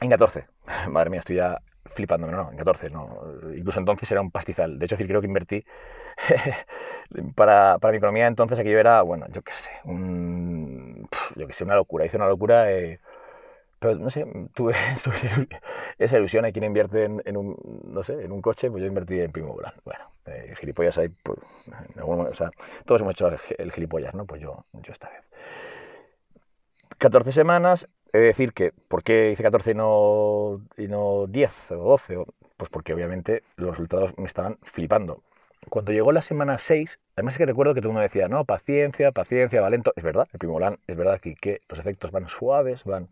En 0.00 0.10
14. 0.10 0.46
Madre 0.88 1.10
mía, 1.10 1.20
estoy 1.20 1.36
ya 1.36 1.60
flipándome, 1.94 2.32
no, 2.32 2.50
en 2.50 2.56
14, 2.56 2.90
no. 2.90 3.18
Incluso 3.54 3.80
entonces 3.80 4.10
era 4.10 4.20
un 4.20 4.30
pastizal. 4.30 4.78
De 4.78 4.86
hecho, 4.86 4.96
decir, 4.96 5.08
creo 5.08 5.20
que 5.20 5.26
invertí 5.26 5.64
para, 7.34 7.78
para 7.78 7.92
mi 7.92 7.98
economía 7.98 8.26
entonces 8.26 8.58
aquello 8.58 8.78
era, 8.78 9.02
bueno, 9.02 9.26
yo 9.30 9.42
qué 9.42 9.52
sé, 9.52 9.70
un, 9.84 11.08
yo 11.36 11.46
qué 11.46 11.52
sé, 11.52 11.64
una 11.64 11.76
locura. 11.76 12.06
Hice 12.06 12.16
una 12.16 12.28
locura, 12.28 12.72
eh, 12.72 13.00
pero 13.78 13.96
no 13.96 14.10
sé, 14.10 14.26
tuve, 14.54 14.74
tuve, 15.04 15.48
esa 15.98 16.18
ilusión. 16.18 16.44
Hay 16.44 16.52
quien 16.52 16.64
invierte 16.64 17.04
en, 17.04 17.22
en, 17.24 17.36
un, 17.36 17.56
no 17.84 18.04
sé, 18.04 18.22
en 18.24 18.32
un 18.32 18.40
coche, 18.40 18.70
pues 18.70 18.82
yo 18.82 18.86
invertí 18.86 19.20
en 19.20 19.32
Primo 19.32 19.54
Bueno, 19.84 20.04
eh, 20.26 20.54
gilipollas 20.58 20.98
hay, 20.98 21.08
pues, 21.08 21.38
en 21.66 21.98
algún 21.98 22.18
momento, 22.18 22.32
o 22.32 22.36
sea, 22.36 22.50
todos 22.86 23.00
hemos 23.00 23.14
hecho 23.14 23.30
el 23.58 23.72
gilipollas, 23.72 24.14
¿no? 24.14 24.24
Pues 24.24 24.40
yo, 24.40 24.64
yo 24.72 24.92
esta 24.92 25.10
vez. 25.10 25.22
14 27.02 27.32
semanas, 27.32 27.88
he 28.12 28.18
de 28.18 28.26
decir 28.26 28.52
que, 28.52 28.72
¿por 28.86 29.02
qué 29.02 29.32
hice 29.32 29.42
14 29.42 29.72
y 29.72 29.74
no, 29.74 30.60
y 30.76 30.86
no 30.86 31.26
10 31.26 31.72
o 31.72 31.98
12? 31.98 32.24
Pues 32.56 32.70
porque 32.70 32.94
obviamente 32.94 33.42
los 33.56 33.70
resultados 33.70 34.16
me 34.18 34.26
estaban 34.26 34.56
flipando. 34.62 35.20
Cuando 35.68 35.90
llegó 35.90 36.12
la 36.12 36.22
semana 36.22 36.58
6, 36.58 37.00
además 37.16 37.34
es 37.34 37.38
que 37.38 37.46
recuerdo 37.46 37.74
que 37.74 37.80
todo 37.80 37.90
el 37.90 37.94
mundo 37.94 38.02
decía, 38.02 38.28
no, 38.28 38.44
paciencia, 38.44 39.10
paciencia, 39.10 39.60
va 39.60 39.70
lento. 39.70 39.92
Es 39.96 40.04
verdad, 40.04 40.28
el 40.32 40.38
Primolan, 40.38 40.78
es 40.86 40.96
verdad 40.96 41.20
que, 41.20 41.34
que 41.34 41.62
los 41.68 41.80
efectos 41.80 42.12
van 42.12 42.28
suaves, 42.28 42.84
van... 42.84 43.08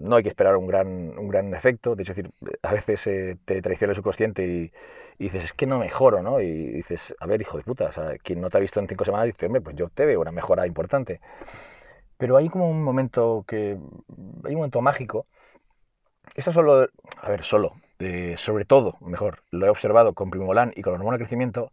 No 0.00 0.16
hay 0.16 0.22
que 0.22 0.28
esperar 0.28 0.56
un 0.56 0.66
gran, 0.66 1.18
un 1.18 1.28
gran 1.28 1.54
efecto. 1.54 1.96
De 1.96 2.02
hecho, 2.02 2.12
decir, 2.12 2.30
a 2.62 2.72
veces 2.74 3.06
eh, 3.06 3.38
te 3.46 3.62
traiciona 3.62 3.92
el 3.92 3.96
subconsciente 3.96 4.46
y, 4.46 4.72
y, 5.18 5.24
dices, 5.24 5.44
es 5.44 5.52
que 5.54 5.66
no 5.66 5.78
mejoro, 5.78 6.22
¿no? 6.22 6.40
Y 6.40 6.52
dices, 6.68 7.14
a 7.18 7.26
ver, 7.26 7.40
hijo 7.40 7.56
de 7.56 7.64
puta, 7.64 7.86
o 7.86 7.92
sea, 7.92 8.16
quien 8.22 8.42
no 8.42 8.50
te 8.50 8.58
ha 8.58 8.60
visto 8.60 8.78
en 8.78 8.88
cinco 8.88 9.06
semanas 9.06 9.26
dice, 9.26 9.46
hombre, 9.46 9.62
pues 9.62 9.74
yo 9.74 9.88
te 9.88 10.04
veo 10.04 10.20
una 10.20 10.32
mejora 10.32 10.66
importante. 10.66 11.20
Pero 12.18 12.36
hay 12.36 12.48
como 12.48 12.68
un 12.68 12.82
momento 12.82 13.44
que. 13.46 13.78
Hay 14.44 14.52
un 14.54 14.56
momento 14.56 14.80
mágico. 14.82 15.26
Esto 16.34 16.52
solo. 16.52 16.88
A 17.22 17.28
ver, 17.30 17.44
solo. 17.44 17.72
Eh, 18.00 18.34
sobre 18.36 18.64
todo, 18.64 18.96
mejor, 19.00 19.42
lo 19.50 19.66
he 19.66 19.70
observado 19.70 20.14
con 20.14 20.30
Primolan 20.30 20.72
y 20.76 20.82
con 20.82 20.94
hormona 20.94 21.16
de 21.18 21.24
crecimiento. 21.24 21.72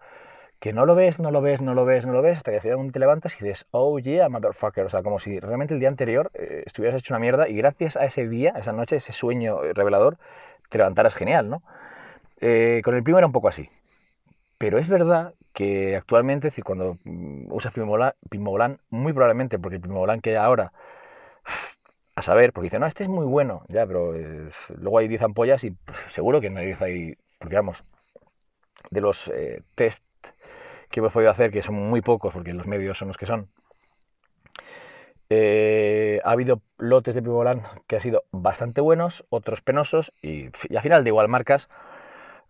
que 0.59 0.73
no 0.73 0.85
lo 0.85 0.95
ves, 0.95 1.19
no 1.19 1.31
lo 1.31 1.41
ves, 1.41 1.61
no 1.61 1.73
lo 1.75 1.85
ves, 1.85 2.05
no 2.05 2.13
lo 2.13 2.21
ves, 2.23 2.37
hasta 2.37 2.51
que 2.51 2.61
finalmente 2.61 2.93
te 2.93 2.99
levantas 2.99 3.33
y 3.39 3.43
dices, 3.43 3.67
oh 3.71 3.99
yeah, 3.99 4.29
motherfucker. 4.29 4.85
O 4.85 4.89
sea, 4.89 5.03
como 5.03 5.19
si 5.19 5.39
realmente 5.39 5.73
el 5.75 5.79
día 5.79 5.89
anterior 5.89 6.31
eh, 6.35 6.63
estuvieras 6.65 6.99
hecho 6.99 7.13
una 7.13 7.19
mierda 7.19 7.49
y 7.49 7.55
gracias 7.57 7.97
a 7.97 8.05
ese 8.05 8.27
día, 8.27 8.53
esa 8.57 8.73
noche, 8.73 8.97
ese 8.97 9.13
sueño 9.13 9.61
revelador, 9.73 10.17
te 10.69 10.77
levantaras 10.79 11.13
genial, 11.15 11.49
¿no? 11.49 11.63
Eh, 12.41 12.81
con 12.83 12.95
el 12.95 13.03
primo 13.03 13.19
era 13.19 13.27
un 13.27 13.33
poco 13.33 13.47
así. 13.49 13.69
Pero 14.57 14.77
es 14.77 14.87
verdad 14.87 15.33
que 15.53 15.95
actualmente, 15.95 16.51
si 16.51 16.61
cuando 16.61 16.97
mm, 17.03 17.51
usas 17.51 17.73
Primobolan, 17.73 18.79
muy 18.89 19.13
probablemente, 19.13 19.59
porque 19.59 19.75
el 19.75 19.81
Primobolan 19.81 20.21
que 20.21 20.31
hay 20.31 20.35
ahora, 20.37 20.71
a 22.15 22.21
saber, 22.21 22.53
porque 22.53 22.65
dice, 22.65 22.79
no, 22.79 22.85
este 22.85 23.03
es 23.03 23.09
muy 23.09 23.25
bueno, 23.25 23.63
ya, 23.67 23.85
pero 23.85 24.13
luego 24.77 24.99
hay 24.99 25.07
10 25.07 25.21
ampollas 25.21 25.63
y 25.63 25.75
seguro 26.07 26.39
que 26.41 26.49
no 26.49 26.59
hay 26.59 26.67
10 26.67 26.81
ahí, 26.81 27.17
porque 27.39 27.55
vamos, 27.55 27.83
de 28.89 29.01
los 29.01 29.27
eh, 29.29 29.61
test 29.75 30.03
que 30.89 31.01
hemos 31.01 31.13
podido 31.13 31.31
hacer, 31.31 31.51
que 31.51 31.61
son 31.61 31.75
muy 31.75 32.01
pocos, 32.01 32.33
porque 32.33 32.53
los 32.53 32.67
medios 32.67 32.97
son 32.97 33.09
los 33.09 33.17
que 33.17 33.25
son, 33.25 33.49
eh, 35.29 36.21
ha 36.23 36.31
habido 36.31 36.61
lotes 36.77 37.15
de 37.15 37.21
Primobolan 37.21 37.63
que 37.87 37.95
han 37.95 38.01
sido 38.01 38.23
bastante 38.31 38.79
buenos, 38.79 39.25
otros 39.29 39.61
penosos, 39.61 40.13
y, 40.21 40.49
y 40.69 40.75
al 40.75 40.83
final 40.83 41.03
de 41.03 41.09
igual 41.09 41.27
marcas, 41.27 41.67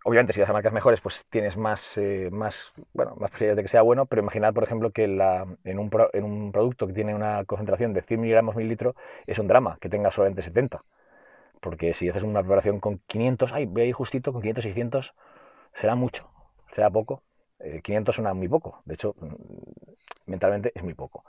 obviamente 0.06 0.34
si 0.34 0.40
vas 0.40 0.50
a 0.50 0.54
marcas 0.54 0.72
mejores, 0.72 1.02
pues 1.02 1.26
tienes 1.32 1.58
más, 1.58 1.98
eh, 1.98 2.30
más, 2.32 2.72
bueno, 2.94 3.16
más 3.20 3.32
posibilidades 3.32 3.58
de 3.58 3.64
que 3.64 3.70
sea 3.70 3.82
bueno, 3.82 4.06
pero 4.06 4.22
imaginad, 4.22 4.54
por 4.54 4.64
ejemplo, 4.64 4.92
que 4.92 5.08
la, 5.08 5.48
en, 5.64 5.80
un 5.80 5.90
en, 6.14 6.24
un 6.24 6.52
producto 6.52 6.86
que 6.86 6.94
tiene 6.94 7.16
una 7.16 7.44
concentración 7.46 7.92
de 7.94 8.04
100 8.04 8.22
miligramos 8.22 8.56
mil 8.56 8.70
litro, 8.70 8.96
es 9.26 9.40
un 9.40 9.48
drama 9.48 9.78
que 9.82 9.90
tenga 9.90 10.12
solamente 10.12 10.44
70. 10.44 10.84
Porque 11.62 11.94
si 11.96 12.10
haces 12.10 12.24
una 12.24 12.42
preparación 12.42 12.80
con 12.80 13.00
500, 13.08 13.52
ay, 13.54 13.66
voy 13.66 13.84
a 13.84 13.86
ir 13.86 13.94
justito 13.94 14.32
con 14.32 14.42
500, 14.42 14.64
600, 14.64 15.14
será 15.74 15.96
mucho, 15.96 16.30
será 16.74 16.90
poco. 16.92 17.24
500 17.84 18.14
eh, 18.14 18.18
suena 18.18 18.34
muy 18.36 18.48
poco, 18.48 18.82
de 18.86 18.94
hecho, 18.96 19.16
mm, 19.20 19.36
mentalmente 20.28 20.72
es 20.76 20.84
muy 20.84 20.94
poco. 20.94 21.24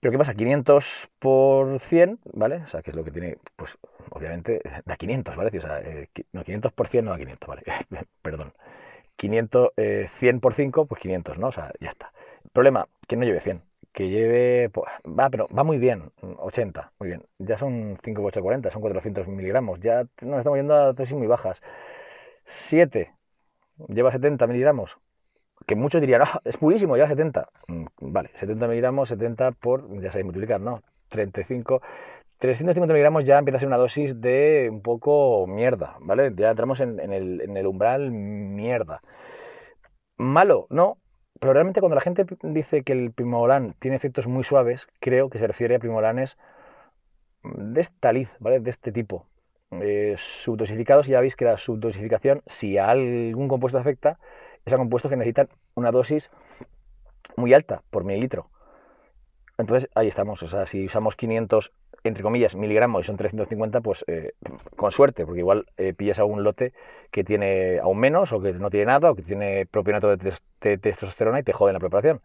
Pero 0.00 0.12
¿qué 0.12 0.18
pasa? 0.18 0.34
500 0.34 1.08
por 1.18 1.80
100, 1.80 2.18
¿vale? 2.34 2.56
O 2.66 2.68
sea, 2.68 2.82
que 2.82 2.90
es 2.90 2.96
lo 2.96 3.04
que 3.04 3.10
tiene, 3.10 3.38
pues, 3.56 3.78
obviamente, 4.14 4.62
da 4.84 4.96
500, 4.96 5.36
¿vale? 5.36 5.56
O 5.56 5.60
sea, 5.60 5.80
eh, 5.80 6.08
no, 6.32 6.44
500 6.44 6.72
por 6.72 6.88
100 6.88 7.04
no 7.04 7.10
da 7.12 7.18
500, 7.18 7.48
¿vale? 7.48 7.62
Perdón. 8.22 8.52
500, 9.16 9.72
100 9.76 10.36
eh, 10.36 10.40
por 10.40 10.54
5, 10.54 10.86
pues 10.86 11.00
500, 11.00 11.38
¿no? 11.38 11.48
O 11.48 11.52
sea, 11.52 11.72
ya 11.80 11.88
está. 11.90 12.12
problema, 12.52 12.88
que 13.06 13.16
no 13.16 13.24
lleve 13.24 13.40
100. 13.40 13.62
Que 13.92 14.08
lleve, 14.08 14.70
pues, 14.70 14.90
va, 15.06 15.30
pero 15.30 15.48
va 15.56 15.62
muy 15.62 15.78
bien, 15.78 16.10
80, 16.20 16.92
muy 16.98 17.08
bien. 17.08 17.22
Ya 17.38 17.56
son 17.58 17.96
5 18.02 18.22
por 18.22 18.28
8, 18.30 18.42
40, 18.42 18.70
son 18.70 18.80
400 18.82 19.28
miligramos. 19.28 19.78
Ya 19.80 20.04
nos 20.20 20.38
estamos 20.38 20.58
yendo 20.58 20.74
a 20.74 20.92
dosis 20.92 21.16
muy 21.16 21.28
bajas. 21.28 21.62
7, 22.46 23.12
lleva 23.88 24.10
70 24.10 24.46
miligramos, 24.46 24.98
que 25.66 25.76
muchos 25.76 26.00
dirían, 26.00 26.22
ah, 26.22 26.40
es 26.44 26.56
purísimo, 26.56 26.96
lleva 26.96 27.08
70. 27.08 27.48
Mm, 27.68 27.84
vale, 28.00 28.30
70 28.36 28.66
miligramos, 28.68 29.08
70 29.08 29.52
por, 29.52 29.88
ya 30.00 30.10
sabéis 30.10 30.24
multiplicar, 30.24 30.60
¿no? 30.60 30.82
35. 31.08 31.80
350 32.44 32.92
miligramos 32.92 33.24
ya 33.24 33.38
empieza 33.38 33.56
a 33.56 33.60
ser 33.60 33.68
una 33.68 33.78
dosis 33.78 34.20
de 34.20 34.68
un 34.70 34.82
poco 34.82 35.46
mierda, 35.46 35.96
¿vale? 36.00 36.30
Ya 36.36 36.50
entramos 36.50 36.78
en, 36.80 37.00
el, 37.00 37.66
umbral 37.66 38.10
mierda. 38.10 39.00
Malo, 40.18 40.66
no, 40.68 40.98
pero 41.40 41.54
realmente 41.54 41.80
cuando 41.80 41.94
la 41.94 42.02
gente 42.02 42.26
dice 42.42 42.82
que 42.82 42.92
el 42.92 43.12
primobolan 43.12 43.74
tiene 43.78 43.96
efectos 43.96 44.26
muy 44.26 44.44
suaves, 44.44 44.86
creo 45.00 45.30
que 45.30 45.38
se 45.38 45.46
refiere 45.46 45.76
a 45.76 45.78
primolanes 45.78 46.36
de 47.44 47.80
esta 47.80 48.12
liz, 48.12 48.28
¿vale? 48.40 48.60
De 48.60 48.68
este 48.68 48.92
tipo. 48.92 49.26
Eh, 49.70 50.16
subdosificados, 50.18 51.06
ya 51.06 51.22
veis 51.22 51.36
que 51.36 51.46
la 51.46 51.56
subdosificación, 51.56 52.42
si 52.44 52.76
a 52.76 52.90
algún 52.90 53.48
compuesto 53.48 53.78
afecta, 53.78 54.18
es 54.66 54.72
a 54.74 54.76
compuestos 54.76 55.08
que 55.08 55.16
necesitan 55.16 55.48
una 55.76 55.90
dosis 55.90 56.30
muy 57.36 57.54
alta 57.54 57.82
por 57.88 58.04
mililitro. 58.04 58.50
Entonces 59.56 59.88
ahí 59.94 60.08
estamos, 60.08 60.42
o 60.42 60.48
sea, 60.48 60.66
si 60.66 60.84
usamos 60.84 61.16
500, 61.16 61.72
entre 62.04 62.22
comillas, 62.22 62.54
miligramos 62.54 63.04
y 63.04 63.06
son 63.06 63.16
350, 63.16 63.80
pues 63.80 64.04
eh, 64.06 64.32
con 64.76 64.92
suerte, 64.92 65.24
porque 65.24 65.40
igual 65.40 65.66
eh, 65.76 65.94
pillas 65.94 66.18
a 66.18 66.24
un 66.24 66.44
lote 66.44 66.72
que 67.10 67.24
tiene 67.24 67.78
aún 67.78 67.98
menos 67.98 68.32
o 68.32 68.40
que 68.40 68.52
no 68.52 68.70
tiene 68.70 68.86
nada 68.86 69.10
o 69.10 69.14
que 69.14 69.22
tiene 69.22 69.66
propionato 69.66 70.14
de 70.16 70.78
testosterona 70.78 71.40
y 71.40 71.42
te 71.42 71.52
jode 71.52 71.72
la 71.72 71.80
preparación. 71.80 72.20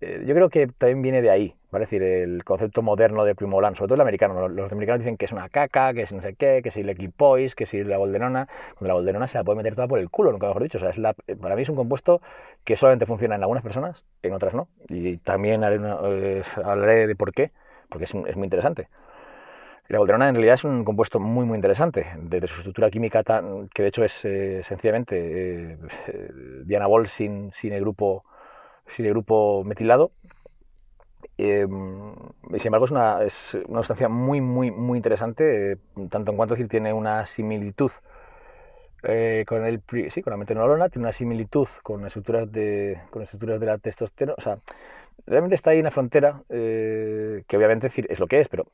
Eh, 0.00 0.24
yo 0.26 0.34
creo 0.34 0.50
que 0.50 0.66
también 0.66 1.02
viene 1.02 1.22
de 1.22 1.30
ahí, 1.30 1.54
¿vale? 1.70 1.84
Es 1.84 1.90
decir, 1.90 2.02
el 2.02 2.44
concepto 2.44 2.82
moderno 2.82 3.24
de 3.24 3.34
primolan, 3.34 3.74
sobre 3.74 3.88
todo 3.88 3.94
el 3.94 4.00
americano. 4.02 4.48
Los 4.48 4.72
americanos 4.72 5.00
dicen 5.00 5.16
que 5.16 5.24
es 5.24 5.32
una 5.32 5.48
caca, 5.48 5.94
que 5.94 6.02
es 6.02 6.12
no 6.12 6.20
sé 6.20 6.34
qué, 6.34 6.60
que 6.62 6.70
si 6.70 6.80
el 6.80 6.90
equipois, 6.90 7.54
que 7.54 7.66
si 7.66 7.82
la 7.84 7.98
boldenona. 7.98 8.48
Cuando 8.74 8.88
la 8.88 8.94
boldenona 8.94 9.28
se 9.28 9.38
la 9.38 9.44
puede 9.44 9.56
meter 9.58 9.74
toda 9.74 9.88
por 9.88 9.98
el 9.98 10.10
culo, 10.10 10.32
nunca 10.32 10.46
mejor 10.48 10.62
dicho. 10.62 10.78
O 10.78 10.80
sea, 10.80 10.90
es 10.90 10.98
la, 10.98 11.14
para 11.40 11.56
mí 11.56 11.62
es 11.62 11.68
un 11.68 11.76
compuesto 11.76 12.20
que 12.64 12.76
solamente 12.76 13.06
funciona 13.06 13.36
en 13.36 13.42
algunas 13.42 13.62
personas, 13.62 14.04
en 14.22 14.32
otras 14.32 14.54
no. 14.54 14.68
Y 14.88 15.18
también 15.18 15.62
eh, 15.64 16.42
hablaré 16.62 17.06
de 17.06 17.16
por 17.16 17.32
qué, 17.32 17.52
porque 17.94 18.06
es, 18.06 18.36
muy 18.36 18.44
interesante. 18.44 18.88
La 19.86 19.98
boldenona 19.98 20.28
en 20.28 20.34
realidad 20.34 20.54
es 20.54 20.64
un 20.64 20.84
compuesto 20.84 21.20
muy 21.20 21.46
muy 21.46 21.54
interesante, 21.54 22.06
desde 22.18 22.48
su 22.48 22.56
estructura 22.56 22.90
química 22.90 23.22
tan, 23.22 23.68
que 23.68 23.82
de 23.82 23.88
hecho 23.88 24.02
es 24.02 24.24
eh, 24.24 24.62
sencillamente 24.64 25.78
Diana 26.64 26.88
Ball 26.88 27.06
sin, 27.06 27.52
sin 27.52 27.72
el 27.72 27.82
grupo 27.82 28.24
sin 28.96 29.06
el 29.06 29.12
grupo 29.12 29.62
metilado. 29.64 30.10
Em, 31.38 32.14
sin 32.58 32.66
embargo, 32.66 32.86
es 32.86 32.90
una, 32.90 33.22
es 33.22 33.58
una, 33.68 33.80
sustancia 33.80 34.08
muy, 34.08 34.40
muy, 34.40 34.70
muy 34.72 34.98
interesante, 34.98 35.72
eh, 35.72 35.76
tanto 36.10 36.32
en 36.32 36.36
cuanto 36.36 36.54
decir 36.54 36.68
tiene 36.68 36.92
una 36.92 37.26
similitud 37.26 37.92
eh, 39.04 39.44
con 39.46 39.64
el 39.64 39.82
sí, 40.10 40.22
con 40.22 40.32
la 40.32 40.36
metenolona, 40.36 40.88
tiene 40.88 41.06
una 41.06 41.12
similitud 41.12 41.68
con 41.82 42.04
estructuras 42.06 42.50
de, 42.50 43.00
con 43.10 43.22
estructuras 43.22 43.60
de 43.60 43.66
la 43.66 43.78
testosterona. 43.78 44.34
O 44.38 44.40
sea, 44.40 44.58
realmente 45.26 45.54
está 45.54 45.70
ahí 45.70 45.78
en 45.78 45.84
la 45.84 45.90
frontera, 45.90 46.42
eh, 46.48 47.44
que 47.46 47.56
obviamente 47.56 47.90
es 48.08 48.20
lo 48.20 48.26
que 48.26 48.40
es, 48.40 48.48
pero 48.48 48.66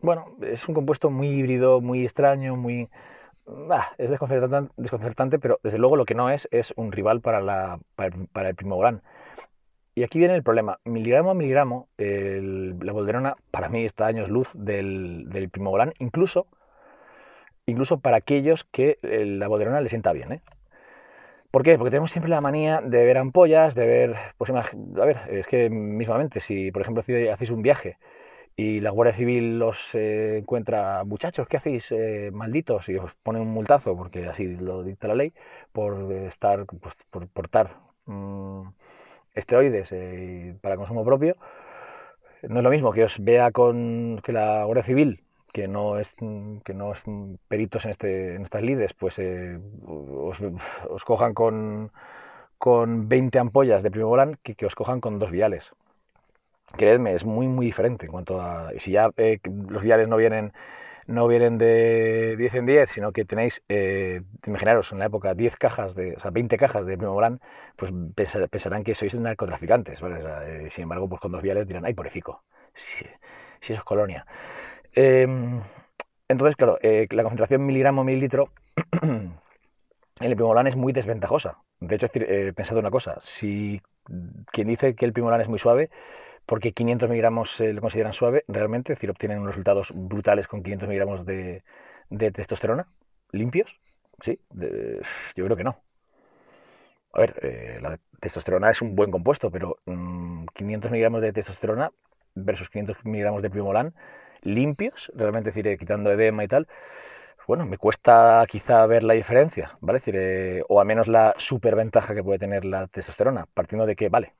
bueno, 0.00 0.36
es 0.42 0.66
un 0.68 0.74
compuesto 0.74 1.10
muy 1.10 1.28
híbrido, 1.28 1.80
muy 1.80 2.04
extraño, 2.04 2.56
muy. 2.56 2.88
es 3.98 4.10
desconcertante, 4.10 4.72
desconcertante, 4.76 5.38
pero 5.38 5.58
desde 5.62 5.78
luego 5.78 5.96
lo 5.96 6.04
que 6.04 6.14
no 6.14 6.30
es 6.30 6.48
es 6.50 6.72
un 6.76 6.92
rival 6.92 7.20
para, 7.20 7.40
la, 7.40 7.80
para, 7.96 8.14
el, 8.14 8.28
para 8.28 8.48
el 8.50 8.56
y 9.98 10.04
aquí 10.04 10.20
viene 10.20 10.36
el 10.36 10.44
problema. 10.44 10.78
Miligramo 10.84 11.32
a 11.32 11.34
miligramo, 11.34 11.88
la 11.98 12.92
bolderona 12.92 13.34
para 13.50 13.68
mí 13.68 13.84
está 13.84 14.06
años 14.06 14.28
luz 14.28 14.48
del, 14.54 15.28
del 15.28 15.50
primobolan, 15.50 15.92
incluso, 15.98 16.46
incluso 17.66 17.98
para 17.98 18.18
aquellos 18.18 18.62
que 18.70 19.00
eh, 19.02 19.24
la 19.26 19.48
bolderona 19.48 19.80
le 19.80 19.88
sienta 19.88 20.12
bien. 20.12 20.30
¿eh? 20.34 20.42
¿Por 21.50 21.62
qué? 21.62 21.78
Porque 21.78 21.90
tenemos 21.90 22.10
siempre 22.10 22.30
la 22.30 22.40
manía 22.42 22.80
de 22.82 23.04
ver 23.04 23.16
ampollas, 23.16 23.74
de 23.74 23.86
ver, 23.86 24.16
pues 24.36 24.50
a 24.50 25.04
ver, 25.04 25.18
es 25.30 25.46
que 25.46 25.70
mismamente, 25.70 26.40
si 26.40 26.70
por 26.70 26.82
ejemplo 26.82 27.02
hacéis 27.02 27.50
un 27.50 27.62
viaje 27.62 27.96
y 28.56 28.80
la 28.80 28.90
Guardia 28.90 29.14
Civil 29.16 29.62
os 29.62 29.94
eh, 29.94 30.38
encuentra, 30.38 31.04
muchachos, 31.04 31.48
¿qué 31.48 31.58
hacéis, 31.58 31.94
malditos? 32.32 32.88
Y 32.88 32.96
os 32.96 33.14
pone 33.22 33.40
un 33.40 33.48
multazo, 33.48 33.96
porque 33.96 34.26
así 34.26 34.46
lo 34.56 34.82
dicta 34.84 35.08
la 35.08 35.14
ley, 35.14 35.32
por 35.72 36.12
estar, 36.12 36.66
pues, 36.66 36.94
por 37.10 37.28
portar 37.28 37.76
mm, 38.06 38.68
esteroides 39.34 39.92
eh, 39.92 40.56
para 40.62 40.76
consumo 40.76 41.04
propio, 41.04 41.36
no 42.42 42.58
es 42.58 42.64
lo 42.64 42.70
mismo 42.70 42.92
que 42.92 43.04
os 43.04 43.22
vea 43.22 43.50
con 43.52 44.20
que 44.24 44.32
la 44.32 44.64
Guardia 44.64 44.84
Civil, 44.84 45.22
que 45.52 45.68
no 45.68 45.98
es 45.98 46.14
que 46.64 46.74
no 46.74 46.92
es 46.92 47.00
peritos 47.48 47.84
en, 47.84 47.90
este, 47.90 48.34
en 48.34 48.42
estas 48.42 48.62
lides, 48.62 48.94
pues 48.94 49.18
eh, 49.18 49.58
os, 49.86 51.04
cojan 51.04 51.34
con, 51.34 51.90
con 52.58 53.08
20 53.08 53.38
ampollas 53.38 53.82
de 53.82 53.90
primobolan 53.90 54.38
que, 54.42 54.54
que 54.54 54.66
os 54.66 54.74
cojan 54.74 55.00
con 55.00 55.18
dos 55.18 55.30
viales. 55.30 55.70
Creedme, 56.76 57.14
es 57.14 57.24
muy 57.24 57.48
muy 57.48 57.66
diferente 57.66 58.06
en 58.06 58.12
cuanto 58.12 58.40
a... 58.40 58.70
Si 58.78 58.92
ya 58.92 59.10
eh, 59.16 59.40
los 59.68 59.82
viales 59.82 60.08
no 60.08 60.16
vienen 60.16 60.52
no 61.08 61.26
vienen 61.26 61.56
de 61.58 62.36
10 62.36 62.54
en 62.54 62.66
10, 62.66 62.90
sino 62.92 63.12
que 63.12 63.24
tenéis, 63.24 63.62
eh, 63.68 64.20
imaginaros, 64.46 64.92
en 64.92 64.98
la 64.98 65.06
época 65.06 65.34
10 65.34 65.56
cajas, 65.56 65.94
de, 65.94 66.14
o 66.14 66.20
sea, 66.20 66.30
20 66.30 66.58
cajas 66.58 66.84
de 66.84 66.98
Primobolan, 66.98 67.40
pues 67.76 67.90
pensarán 68.50 68.84
que 68.84 68.94
sois 68.94 69.14
narcotraficantes, 69.14 70.00
¿vale? 70.02 70.20
Eh, 70.66 70.70
sin 70.70 70.82
embargo, 70.82 71.08
pues 71.08 71.20
con 71.20 71.32
dos 71.32 71.42
viales 71.42 71.66
dirán, 71.66 71.86
ay, 71.86 71.94
porifico, 71.94 72.44
si, 72.74 73.06
si 73.60 73.72
eso 73.72 73.80
es 73.80 73.84
colonia. 73.84 74.26
Em, 74.94 75.60
entonces, 76.28 76.56
claro, 76.56 76.78
eh, 76.82 77.06
la 77.10 77.22
concentración 77.22 77.64
miligramo 77.64 78.04
mililitro 78.04 78.50
en 79.02 79.32
el 80.20 80.34
Primobolan 80.34 80.66
es 80.66 80.76
muy 80.76 80.92
desventajosa. 80.92 81.58
De 81.80 81.96
hecho, 81.96 82.08
he 82.12 82.52
pensado 82.52 82.80
una 82.80 82.90
cosa, 82.90 83.18
si 83.20 83.80
quien 84.52 84.68
dice 84.68 84.94
que 84.94 85.04
el 85.04 85.12
Primobolan 85.12 85.40
es 85.40 85.48
muy 85.48 85.58
suave, 85.58 85.90
porque 86.46 86.72
500 86.72 87.08
miligramos 87.08 87.54
se 87.56 87.72
le 87.72 87.80
consideran 87.80 88.12
suave, 88.12 88.44
realmente, 88.48 88.92
es 88.92 88.98
decir, 88.98 89.10
obtienen 89.10 89.38
unos 89.38 89.50
resultados 89.50 89.92
brutales 89.94 90.48
con 90.48 90.62
500 90.62 90.88
miligramos 90.88 91.26
de, 91.26 91.62
testosterona, 92.10 92.88
limpios, 93.32 93.78
¿sí? 94.22 94.40
yo 95.36 95.44
creo 95.44 95.56
que 95.56 95.64
no. 95.64 95.78
A 97.12 97.20
ver, 97.20 97.34
eh, 97.42 97.78
la 97.82 97.98
testosterona 98.20 98.70
es 98.70 98.82
un 98.82 98.94
buen 98.94 99.10
compuesto, 99.10 99.50
pero 99.50 99.78
500 99.84 100.90
mm, 100.90 100.92
miligramos 100.92 101.20
de 101.20 101.32
testosterona 101.32 101.90
versus 102.34 102.70
500 102.70 103.04
miligramos 103.04 103.42
de 103.42 103.50
primolan 103.50 103.94
limpios, 104.42 105.12
realmente, 105.14 105.50
es 105.50 105.54
decir, 105.54 105.68
eh, 105.68 105.78
quitando 105.78 106.10
edema 106.12 106.44
y 106.44 106.48
tal, 106.48 106.68
bueno, 107.48 107.64
me 107.64 107.78
cuesta 107.78 108.44
quizá 108.46 108.84
ver 108.86 109.02
la 109.02 109.14
diferencia, 109.14 109.78
¿vale? 109.80 110.00
decir, 110.00 110.14
eh, 110.18 110.62
o 110.68 110.80
al 110.80 110.86
menos 110.86 111.08
la 111.08 111.34
superventaja 111.38 112.14
que 112.14 112.22
puede 112.22 112.38
tener 112.38 112.66
la 112.66 112.86
testosterona, 112.88 113.46
partiendo 113.54 113.86
de 113.86 113.96
que, 113.96 114.10
vale, 114.10 114.34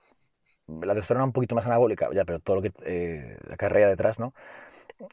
la 0.66 0.94
testosterona 0.94 1.24
un 1.24 1.32
poquito 1.32 1.54
más 1.54 1.66
anabólica, 1.66 2.10
ya, 2.12 2.24
pero 2.26 2.40
todo 2.40 2.56
lo 2.56 2.62
que 2.62 2.72
eh, 2.84 3.38
la 3.48 3.56
carrera 3.56 3.88
detrás, 3.88 4.18
¿no? 4.18 4.34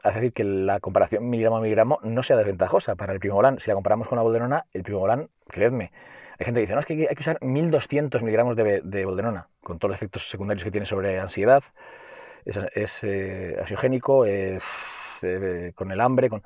Hace 0.04 0.20
decir 0.20 0.34
que 0.34 0.44
la 0.44 0.80
comparación 0.82 1.30
miligramo 1.30 1.58
a 1.58 1.62
miligramo 1.62 2.00
no 2.04 2.24
sea 2.24 2.36
desventajosa 2.36 2.96
para 2.96 3.14
el 3.14 3.20
primobolan. 3.20 3.60
Si 3.60 3.70
la 3.70 3.76
comparamos 3.76 4.08
con 4.08 4.18
la 4.18 4.24
boldenona, 4.24 4.66
el 4.74 4.84
primobolan, 4.84 5.30
creedme, 5.48 5.92
hay 6.38 6.46
gente 6.46 6.60
que 6.60 6.62
dice, 6.62 6.74
no, 6.74 6.80
es 6.82 6.86
que 6.86 6.94
hay 6.94 7.16
que 7.16 7.22
usar 7.22 7.38
1200 7.42 8.22
miligramos 8.22 8.58
de, 8.58 8.82
de 8.84 9.06
boldenona, 9.06 9.48
con 9.62 9.80
todos 9.80 9.92
los 9.92 9.98
efectos 9.98 10.30
secundarios 10.30 10.66
que 10.66 10.72
tiene 10.72 10.86
sobre 10.86 11.18
ansiedad, 11.20 11.64
es, 12.46 12.58
es 12.74 13.04
eh, 13.04 13.58
ansiogénico, 13.60 14.26
es, 14.26 14.64
eh, 15.22 15.72
con 15.76 15.92
el 15.92 16.00
hambre, 16.00 16.30
con 16.30 16.44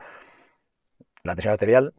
la 1.23 1.35
tensión 1.35 1.53
arterial. 1.53 1.93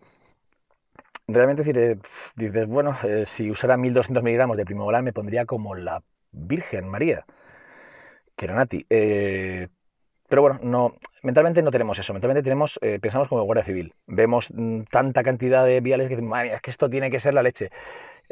Realmente 1.28 1.62
eh, 1.66 1.96
dices, 2.34 2.66
bueno, 2.66 2.96
si 3.24 3.50
usara 3.50 3.76
1200 3.76 4.24
miligramos 4.24 4.56
de 4.56 4.64
primobolan 4.64 5.04
me 5.04 5.12
pondría 5.12 5.44
como 5.46 5.76
la 5.76 6.02
Virgen 6.32 6.88
María, 6.88 7.24
que 8.36 8.46
era 8.46 8.54
Nati. 8.54 8.84
pero 8.88 10.42
bueno, 10.42 10.58
no, 10.62 10.96
mentalmente 11.22 11.62
no 11.62 11.70
tenemos 11.70 11.98
eso. 11.98 12.12
Mentalmente 12.12 12.42
tenemos, 12.42 12.80
pensamos 13.00 13.28
como 13.28 13.44
Guardia 13.44 13.64
Civil. 13.64 13.94
Vemos 14.06 14.48
mm, 14.52 14.82
tanta 14.90 15.22
cantidad 15.22 15.64
de 15.64 15.80
viales 15.80 16.08
que 16.08 16.16
decimos, 16.16 16.38
es 16.44 16.60
que 16.62 16.70
esto 16.70 16.90
tiene 16.90 17.10
que 17.10 17.20
ser 17.20 17.34
la 17.34 17.42
leche 17.42 17.70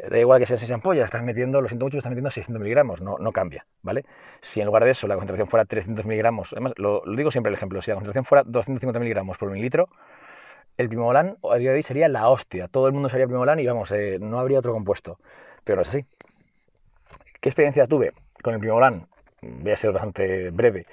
da 0.09 0.17
igual 0.17 0.39
que 0.39 0.45
sean 0.45 0.59
6 0.59 0.71
ampollas, 0.71 1.05
estás 1.05 1.23
metiendo, 1.23 1.61
lo 1.61 1.67
siento 1.67 1.85
mucho, 1.85 1.97
estás 1.97 2.11
metiendo 2.11 2.31
600 2.31 2.61
miligramos, 2.61 3.01
no, 3.01 3.17
no 3.17 3.31
cambia, 3.31 3.65
¿vale? 3.81 4.05
Si 4.41 4.59
en 4.61 4.67
lugar 4.67 4.85
de 4.85 4.91
eso 4.91 5.07
la 5.07 5.15
concentración 5.15 5.47
fuera 5.47 5.65
300 5.65 6.05
miligramos, 6.05 6.53
además 6.53 6.73
lo, 6.77 7.03
digo 7.15 7.31
siempre 7.31 7.49
el 7.49 7.55
ejemplo, 7.55 7.81
si 7.81 7.91
la 7.91 7.95
concentración 7.95 8.25
fuera 8.25 8.43
250 8.45 8.99
miligramos 8.99 9.37
por 9.37 9.49
mililitro, 9.51 9.89
el 10.77 10.87
primobolan 10.87 11.37
a 11.51 11.55
día 11.57 11.71
de 11.71 11.77
hoy 11.77 11.83
sería 11.83 12.07
la 12.07 12.29
hostia, 12.29 12.69
todo 12.69 12.87
el 12.87 12.93
mundo 12.93 13.09
sería 13.09 13.25
primobolan 13.25 13.59
y 13.59 13.65
vamos, 13.65 13.91
eh, 13.91 14.17
no 14.21 14.39
habría 14.39 14.59
otro 14.59 14.71
compuesto, 14.71 15.19
pero 15.65 15.77
no 15.77 15.81
es 15.81 15.89
así. 15.89 16.05
¿Qué 17.41 17.49
experiencia 17.49 17.87
tuve 17.87 18.13
con 18.41 18.53
el 18.53 18.59
primobolan? 18.59 19.07
Voy 19.41 19.71
a 19.71 19.77
ser 19.77 19.91
bastante 19.91 20.51
breve. 20.51 20.85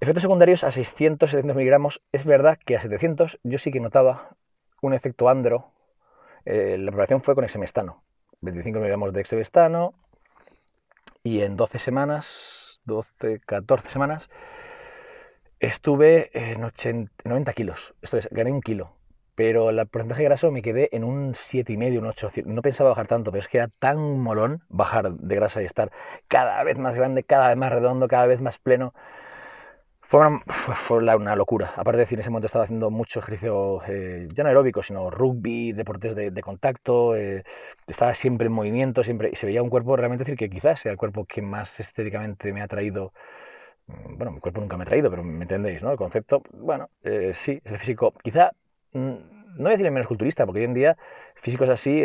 Efectos 0.00 0.22
secundarios 0.22 0.64
a 0.64 0.72
600, 0.72 1.30
700 1.30 1.56
miligramos, 1.56 2.02
es 2.12 2.24
verdad 2.24 2.58
que 2.64 2.76
a 2.76 2.80
700 2.82 3.38
yo 3.42 3.58
sí 3.58 3.70
que 3.70 3.80
notaba 3.80 4.36
un 4.82 4.94
efecto 4.94 5.28
andro, 5.28 5.72
eh, 6.44 6.76
la 6.78 6.90
preparación 6.90 7.22
fue 7.22 7.34
con 7.34 7.44
exemestano. 7.44 8.02
25 8.42 8.78
miligramos 8.78 9.12
de 9.12 9.20
exevestano 9.20 9.94
y 11.22 11.42
en 11.42 11.56
12 11.56 11.78
semanas, 11.78 12.80
12, 12.84 13.40
14 13.44 13.90
semanas, 13.90 14.30
estuve 15.58 16.30
en 16.32 17.10
90 17.24 17.52
kilos. 17.52 17.94
Esto 18.00 18.16
es, 18.16 18.28
gané 18.30 18.50
un 18.50 18.62
kilo. 18.62 18.96
Pero 19.34 19.70
el 19.70 19.86
porcentaje 19.86 20.22
de 20.22 20.28
graso 20.28 20.50
me 20.50 20.62
quedé 20.62 20.88
en 20.92 21.04
un 21.04 21.34
7,5, 21.34 21.98
un 21.98 22.06
8. 22.06 22.30
No 22.46 22.62
pensaba 22.62 22.90
bajar 22.90 23.06
tanto, 23.06 23.30
pero 23.30 23.42
es 23.42 23.48
que 23.48 23.58
era 23.58 23.68
tan 23.78 24.18
molón 24.18 24.62
bajar 24.68 25.12
de 25.12 25.34
grasa 25.34 25.62
y 25.62 25.66
estar 25.66 25.90
cada 26.28 26.62
vez 26.64 26.78
más 26.78 26.94
grande, 26.94 27.24
cada 27.24 27.48
vez 27.48 27.56
más 27.56 27.70
redondo, 27.70 28.08
cada 28.08 28.26
vez 28.26 28.40
más 28.40 28.58
pleno. 28.58 28.92
Fue 30.10 30.26
una, 30.96 31.14
una, 31.14 31.36
locura. 31.36 31.72
Aparte 31.76 31.98
de 31.98 32.04
decir, 32.04 32.18
en 32.18 32.22
ese 32.22 32.30
momento 32.30 32.46
estaba 32.46 32.64
haciendo 32.64 32.90
mucho 32.90 33.20
ejercicio, 33.20 33.80
eh, 33.86 34.26
ya 34.34 34.42
no 34.42 34.48
aeróbico, 34.48 34.82
sino 34.82 35.08
rugby, 35.08 35.70
deportes 35.72 36.16
de, 36.16 36.42
contacto. 36.42 37.14
Eh, 37.14 37.44
estaba 37.86 38.12
siempre 38.16 38.48
en 38.48 38.52
movimiento, 38.52 39.04
siempre. 39.04 39.30
Y 39.32 39.36
se 39.36 39.46
veía 39.46 39.62
un 39.62 39.70
cuerpo 39.70 39.94
realmente 39.94 40.24
decir 40.24 40.36
que 40.36 40.50
quizás 40.50 40.80
sea 40.80 40.90
el 40.90 40.98
cuerpo 40.98 41.26
que 41.26 41.42
más 41.42 41.78
estéticamente 41.78 42.52
me 42.52 42.60
ha 42.60 42.66
traído. 42.66 43.12
Mm, 43.86 44.16
bueno, 44.18 44.32
mi 44.32 44.40
cuerpo 44.40 44.60
nunca 44.60 44.76
me 44.76 44.82
ha 44.82 44.86
traído, 44.86 45.10
pero 45.10 45.22
me 45.22 45.42
entendéis, 45.44 45.80
¿no? 45.80 45.92
El 45.92 45.98
concepto, 45.98 46.42
bueno, 46.54 46.90
eh, 47.04 47.30
sí, 47.34 47.60
es 47.64 47.72
el 47.72 47.78
físico. 47.78 48.12
Quizá, 48.24 48.50
mm, 48.92 48.98
no 49.58 49.62
voy 49.62 49.68
a 49.68 49.76
decir 49.76 49.88
menos 49.92 50.08
culturista, 50.08 50.44
porque 50.44 50.60
hoy 50.60 50.64
en 50.66 50.74
día 50.74 50.96
físicos 51.36 51.68
así, 51.68 52.02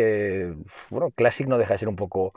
bueno, 0.91 1.09
Classic 1.11 1.47
no 1.47 1.57
deja 1.57 1.73
de 1.73 1.79
ser 1.79 1.89
un 1.89 1.95
poco 1.95 2.33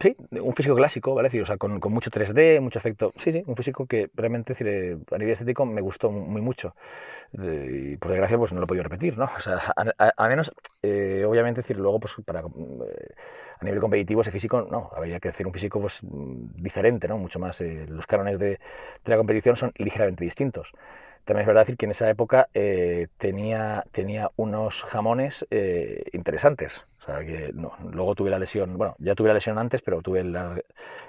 Sí, 0.00 0.16
un 0.32 0.54
físico 0.54 0.74
clásico, 0.74 1.14
¿vale? 1.14 1.30
o 1.40 1.46
sea, 1.46 1.56
con, 1.56 1.80
mucho 1.92 2.10
3D, 2.10 2.60
mucho 2.60 2.78
efecto. 2.78 3.12
Sí, 3.18 3.32
sí, 3.32 3.42
un 3.46 3.56
físico 3.56 3.86
que 3.86 4.10
realmente 4.14 4.52
decir, 4.52 4.66
eh, 4.66 4.98
a 5.12 5.18
nivel 5.18 5.32
estético 5.32 5.64
me 5.66 5.80
gustó 5.80 6.10
muy 6.10 6.42
mucho. 6.42 6.74
y 7.32 7.96
por 7.96 8.10
desgracia, 8.10 8.36
pues 8.38 8.52
no 8.52 8.60
lo 8.60 8.64
he 8.64 8.66
podido 8.66 8.84
repetir, 8.84 9.16
¿no? 9.16 9.26
O 9.38 9.40
sea, 9.40 9.72
a, 10.16 10.28
menos, 10.28 10.52
eh, 10.82 11.24
obviamente, 11.26 11.62
decir, 11.62 11.76
luego, 11.78 12.00
pues 12.00 12.14
para 12.24 12.40
eh, 12.40 12.44
a 13.60 13.64
nivel 13.64 13.80
competitivo, 13.80 14.22
ese 14.22 14.32
físico, 14.32 14.66
no, 14.70 14.90
habría 14.94 15.20
que 15.20 15.28
decir 15.28 15.46
un 15.46 15.52
físico 15.52 15.80
pues 15.80 16.00
diferente, 16.02 17.08
¿no? 17.08 17.16
Mucho 17.18 17.38
más. 17.38 17.60
los 17.60 18.06
cánones 18.06 18.38
de, 18.38 18.46
de, 18.46 18.58
la 19.06 19.16
competición 19.16 19.56
son 19.56 19.72
ligeramente 19.76 20.24
distintos. 20.24 20.72
También 21.24 21.42
es 21.42 21.46
verdad 21.46 21.62
decir 21.62 21.76
que 21.76 21.86
en 21.86 21.92
esa 21.92 22.10
época 22.10 22.48
tenía, 23.18 23.84
tenía 23.92 24.30
unos 24.36 24.82
jamones 24.82 25.46
interesantes 26.12 26.84
o 27.04 27.06
sea 27.06 27.24
que 27.24 27.52
no, 27.52 27.72
luego 27.92 28.14
tuve 28.14 28.30
la 28.30 28.38
lesión, 28.38 28.78
bueno, 28.78 28.96
ya 28.98 29.14
tuve 29.14 29.28
la 29.28 29.34
lesión 29.34 29.58
antes, 29.58 29.82
pero 29.82 30.00
tuve 30.00 30.24
la 30.24 30.58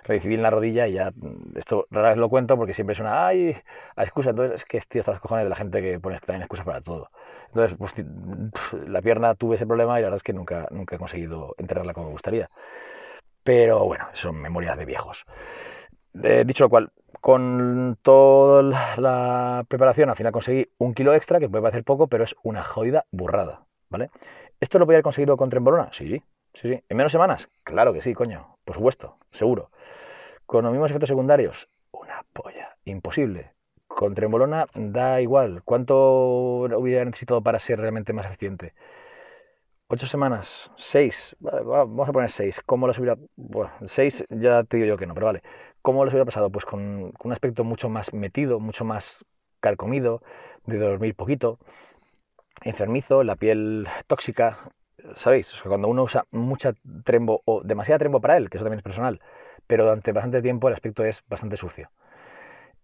recibí 0.04 0.36
en 0.36 0.44
la 0.44 0.50
rodilla 0.50 0.88
y 0.88 0.94
ya, 0.94 1.12
mm, 1.16 1.58
esto 1.58 1.88
rara 1.90 2.10
vez 2.10 2.18
lo 2.18 2.28
cuento 2.28 2.58
porque 2.58 2.74
siempre 2.74 2.94
es 2.94 3.00
una, 3.00 3.26
ay, 3.28 3.56
a 3.96 4.04
excusa, 4.04 4.32
entonces 4.32 4.58
es 4.58 4.66
que 4.66 4.78
estoy 4.78 5.00
hasta 5.00 5.14
los 5.14 5.22
cojones 5.22 5.46
de 5.46 5.50
la 5.50 5.56
gente 5.56 5.82
que 5.82 6.00
pone 6.00 6.20
también 6.20 6.42
excusas 6.42 6.66
para 6.66 6.82
todo. 6.82 7.10
Entonces, 7.48 7.78
pues 7.78 7.94
la 8.90 9.02
pierna 9.02 9.36
tuve 9.36 9.56
ese 9.56 9.66
problema 9.66 9.98
y 9.98 10.02
la 10.02 10.08
verdad 10.08 10.18
es 10.18 10.24
que 10.24 10.34
nunca, 10.34 10.68
nunca 10.72 10.98
he 10.98 11.00
conseguido 11.00 11.56
enterrarla 11.58 11.94
como 11.94 12.08
me 12.08 12.14
gustaría. 12.14 12.50
Pero 13.44 13.86
bueno, 13.86 14.06
son 14.14 14.42
memorias 14.42 14.78
de 14.78 14.86
viejos. 14.86 15.26
Eh, 16.24 16.44
dicho 16.46 16.66
lo 16.66 16.70
cual, 16.70 16.92
con 17.22 17.98
toda 18.02 18.96
la 18.98 19.66
preparación 19.68 20.10
al 20.10 20.16
final 20.16 20.32
conseguí 20.32 20.70
un 20.78 20.94
kilo 20.94 21.14
extra, 21.14 21.40
que 21.40 21.50
puede 21.50 21.62
parecer 21.62 21.84
poco, 21.84 22.08
pero 22.08 22.24
es 22.24 22.36
una 22.44 22.64
jodida 22.64 23.06
burrada, 23.12 23.66
¿vale? 23.90 24.10
¿Esto 24.66 24.80
lo 24.80 24.88
voy 24.88 24.96
a 24.96 24.98
haber 24.98 25.04
conseguido 25.04 25.38
con 25.38 25.52
Trembolona? 25.52 25.92
Sí, 25.94 26.24
sí, 26.56 26.70
sí. 26.70 26.84
¿En 26.90 26.98
menos 26.98 27.12
semanas? 27.12 27.48
Claro 27.64 27.94
que 27.94 28.02
sí, 28.02 28.16
coño. 28.16 28.58
Por 28.66 28.76
supuesto, 28.76 29.20
seguro. 29.32 29.70
¿Con 30.48 30.64
los 30.64 30.72
mismos 30.72 30.90
efectos 30.90 31.10
secundarios? 31.10 31.70
Una 31.92 32.26
polla. 32.34 32.76
Imposible. 32.84 33.54
Con 33.88 34.16
Trembolona 34.16 34.66
da 34.74 35.22
igual. 35.22 35.62
¿Cuánto 35.64 36.64
hubiera 36.80 37.06
necesitado 37.06 37.44
para 37.44 37.60
ser 37.60 37.80
realmente 37.80 38.12
más 38.12 38.26
eficiente? 38.26 38.74
¿Ocho 39.88 40.08
semanas? 40.08 40.72
¿Seis? 40.78 41.36
vamos 41.40 42.10
a 42.10 42.12
poner 42.12 42.32
seis. 42.32 42.60
¿Cómo 42.66 42.88
las 42.88 42.98
hubiera...? 42.98 43.20
Bueno, 43.36 43.72
seis 43.86 44.26
ya 44.32 44.64
te 44.64 44.78
digo 44.78 44.88
yo 44.88 44.98
que 44.98 45.06
no, 45.06 45.14
pero 45.14 45.28
vale. 45.28 45.44
¿Cómo 45.84 46.04
les 46.06 46.12
hubiera 46.12 46.26
pasado? 46.26 46.50
Pues 46.50 46.66
con, 46.66 47.12
con 47.12 47.30
un 47.30 47.34
aspecto 47.34 47.64
mucho 47.64 47.88
más 47.88 48.12
metido, 48.16 48.60
mucho 48.60 48.84
más 48.84 49.24
carcomido, 49.60 50.24
de 50.66 50.80
dormir 50.80 51.14
poquito, 51.14 51.60
enfermizo, 52.64 53.24
la 53.24 53.36
piel 53.36 53.88
tóxica, 54.08 54.60
¿sabéis? 55.16 55.54
cuando 55.64 55.88
uno 55.88 56.04
usa 56.04 56.26
mucha 56.32 56.74
trembo 57.04 57.42
o 57.46 57.62
demasiada 57.64 58.00
trembo 58.00 58.22
para 58.22 58.38
él, 58.38 58.50
que 58.50 58.58
eso 58.58 58.66
también 58.66 58.80
es 58.80 58.84
personal, 58.84 59.22
pero 59.68 59.86
durante 59.86 60.12
bastante 60.12 60.42
tiempo 60.42 60.68
el 60.68 60.74
aspecto 60.76 61.04
es 61.06 61.22
bastante 61.28 61.58
sucio. 61.58 61.90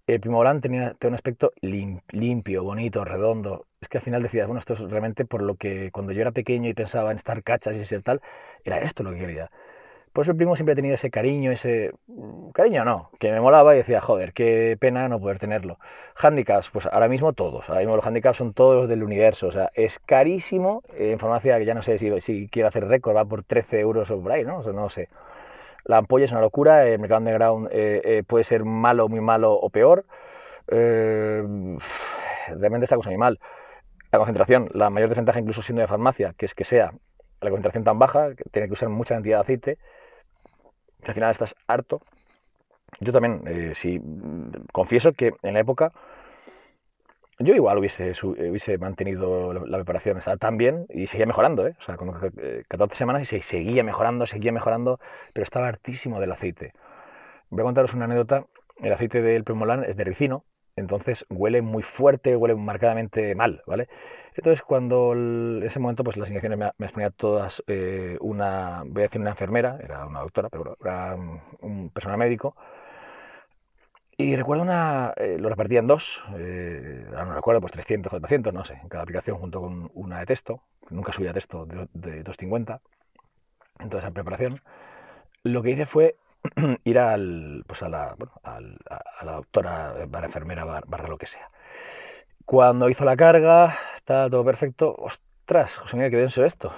El 0.07 0.19
Primobolan 0.19 0.61
tenía, 0.61 0.93
tenía 0.95 1.09
un 1.11 1.15
aspecto 1.15 1.53
limpio, 1.61 2.63
bonito, 2.63 3.05
redondo. 3.05 3.67
Es 3.79 3.87
que 3.87 3.97
al 3.99 4.03
final 4.03 4.23
decías, 4.23 4.47
bueno, 4.47 4.59
esto 4.59 4.73
es 4.73 4.79
realmente 4.79 5.25
por 5.25 5.41
lo 5.41 5.55
que 5.55 5.91
cuando 5.91 6.11
yo 6.11 6.21
era 6.21 6.31
pequeño 6.31 6.69
y 6.69 6.73
pensaba 6.73 7.11
en 7.11 7.17
estar 7.17 7.43
cachas 7.43 7.75
y 7.75 7.85
ser 7.85 8.03
tal, 8.03 8.21
era 8.63 8.79
esto 8.79 9.03
lo 9.03 9.11
que 9.11 9.19
quería. 9.19 9.49
Por 10.13 10.23
eso 10.23 10.31
el 10.31 10.37
primo 10.37 10.57
siempre 10.57 10.73
ha 10.73 10.75
tenido 10.75 10.95
ese 10.95 11.09
cariño, 11.09 11.51
ese... 11.51 11.93
Mm, 12.07 12.49
cariño 12.49 12.83
no, 12.83 13.11
que 13.19 13.31
me 13.31 13.39
molaba 13.39 13.73
y 13.73 13.77
decía, 13.77 14.01
joder, 14.01 14.33
qué 14.33 14.75
pena 14.79 15.07
no 15.07 15.21
poder 15.21 15.39
tenerlo. 15.39 15.79
Handicaps, 16.15 16.69
pues 16.69 16.85
ahora 16.87 17.07
mismo 17.07 17.31
todos. 17.31 17.69
Ahora 17.69 17.79
mismo 17.79 17.95
los 17.95 18.05
handicaps 18.05 18.37
son 18.37 18.53
todos 18.53 18.75
los 18.75 18.89
del 18.89 19.03
universo. 19.03 19.47
O 19.47 19.51
sea, 19.53 19.71
es 19.73 19.99
carísimo. 19.99 20.83
Eh, 20.97 21.13
en 21.13 21.19
farmacia, 21.19 21.57
que 21.57 21.65
ya 21.65 21.73
no 21.73 21.81
sé 21.81 21.97
si, 21.97 22.19
si 22.21 22.49
quiero 22.49 22.67
hacer 22.67 22.87
récord, 22.87 23.15
va 23.15 23.23
por 23.23 23.43
13 23.43 23.79
euros 23.79 24.11
o 24.11 24.21
por 24.21 24.33
ahí, 24.33 24.43
¿no? 24.43 24.57
O 24.59 24.63
sea, 24.63 24.73
no 24.73 24.89
sé. 24.89 25.07
La 25.85 25.97
ampolla 25.97 26.25
es 26.25 26.31
una 26.31 26.41
locura. 26.41 26.85
El 26.85 26.99
mercado 26.99 27.19
underground 27.19 27.69
eh, 27.71 28.01
eh, 28.03 28.23
puede 28.27 28.43
ser 28.43 28.65
malo, 28.65 29.07
muy 29.07 29.21
malo 29.21 29.53
o 29.53 29.69
peor. 29.69 30.05
realmente 30.67 32.83
está 32.83 32.97
cosa 32.97 33.09
muy 33.09 33.17
mal. 33.17 33.39
La 34.11 34.19
concentración, 34.19 34.69
la 34.73 34.89
mayor 34.89 35.07
desventaja 35.09 35.39
incluso 35.39 35.61
siendo 35.61 35.81
de 35.81 35.87
farmacia, 35.87 36.33
que 36.37 36.45
es 36.45 36.53
que 36.53 36.65
sea 36.65 36.91
la 37.39 37.49
concentración 37.49 37.85
tan 37.85 37.97
baja, 37.97 38.35
que 38.35 38.43
tiene 38.51 38.67
que 38.67 38.73
usar 38.73 38.89
mucha 38.89 39.15
cantidad 39.15 39.37
de 39.37 39.41
aceite 39.41 39.77
al 41.09 41.13
final 41.13 41.31
estás 41.31 41.55
harto. 41.67 42.01
Yo 42.99 43.11
también, 43.11 43.43
eh, 43.47 43.73
confieso 44.71 45.13
que 45.13 45.33
en 45.43 45.53
la 45.53 45.61
época 45.61 45.91
yo 47.43 47.55
igual 47.55 47.79
hubiese, 47.79 48.13
hubiese 48.23 48.77
mantenido 48.77 49.53
la, 49.53 49.77
preparación, 49.77 50.17
estaba 50.17 50.37
tan 50.37 50.57
bien 50.57 50.85
y 50.89 51.07
seguía 51.07 51.25
mejorando, 51.25 51.65
¿eh? 51.67 51.75
O 51.79 51.83
sea, 51.83 51.97
con 51.97 52.11
14 52.11 52.93
eh, 52.93 52.95
semanas 52.95 53.33
y 53.33 53.41
seguía 53.41 53.83
mejorando, 53.83 54.27
seguía 54.27 54.51
mejorando, 54.51 54.99
pero 55.33 55.43
estaba 55.43 55.67
hartísimo 55.67 56.19
del 56.19 56.31
aceite. 56.31 56.73
Voy 57.49 57.61
a 57.61 57.63
contaros 57.63 57.93
una 57.93 58.05
anécdota. 58.05 58.45
El 58.77 58.93
aceite 58.93 59.21
del 59.21 59.43
Primolan 59.43 59.83
es 59.83 59.95
de 59.97 60.03
ricino, 60.03 60.43
entonces 60.75 61.25
huele 61.29 61.61
muy 61.61 61.83
fuerte, 61.83 62.35
huele 62.35 62.55
marcadamente 62.55 63.35
mal, 63.35 63.63
¿vale? 63.67 63.87
Entonces 64.35 64.61
cuando 64.63 65.13
en 65.13 65.63
ese 65.63 65.79
momento 65.79 66.03
pues 66.03 66.17
las 66.17 66.29
inyecciones 66.29 66.57
me, 66.59 66.71
me 66.77 66.85
exponía 66.85 67.11
todas 67.11 67.63
eh, 67.67 68.17
una, 68.21 68.83
voy 68.85 69.03
a 69.03 69.07
decir 69.07 69.21
una 69.21 69.31
enfermera, 69.31 69.77
era 69.83 70.05
una 70.05 70.21
doctora, 70.21 70.49
pero 70.49 70.77
era 70.81 71.15
un 71.61 71.89
personal 71.91 72.17
médico, 72.17 72.55
Y 74.17 74.35
recuerdo 74.35 74.61
una, 74.63 75.13
eh, 75.17 75.37
lo 75.39 75.49
repartía 75.49 75.79
en 75.79 75.87
dos, 75.87 76.21
eh, 76.37 77.05
no 77.11 77.33
recuerdo, 77.33 77.59
pues 77.61 77.73
300, 77.73 78.09
400, 78.09 78.53
no 78.53 78.63
sé, 78.65 78.75
en 78.75 78.89
cada 78.89 79.03
aplicación 79.03 79.37
junto 79.37 79.61
con 79.61 79.89
una 79.95 80.19
de 80.19 80.25
texto, 80.27 80.61
nunca 80.89 81.11
subía 81.11 81.33
texto 81.33 81.65
de, 81.65 81.87
de 81.93 82.23
250, 82.23 82.81
en 83.79 83.89
toda 83.89 84.01
esa 84.03 84.11
preparación. 84.11 84.61
Lo 85.43 85.63
que 85.63 85.71
hice 85.71 85.85
fue 85.87 86.17
ir 86.83 86.99
al, 86.99 87.63
pues 87.67 87.81
a, 87.83 87.89
la, 87.89 88.15
bueno, 88.17 88.33
al, 88.43 88.77
a, 88.89 89.25
la 89.25 89.31
doctora, 89.33 89.93
barra 90.07 90.27
enfermera, 90.27 90.65
barra 90.65 91.07
lo 91.07 91.17
que 91.17 91.27
sea. 91.27 91.49
Cuando 92.45 92.89
hizo 92.89 93.05
la 93.05 93.15
carga, 93.15 93.77
estaba 93.95 94.29
todo 94.29 94.43
perfecto. 94.43 94.95
¡Ostras, 94.97 95.77
José 95.77 95.95
Miguel, 95.95 96.11
qué 96.11 96.17
denso 96.17 96.43
esto! 96.43 96.73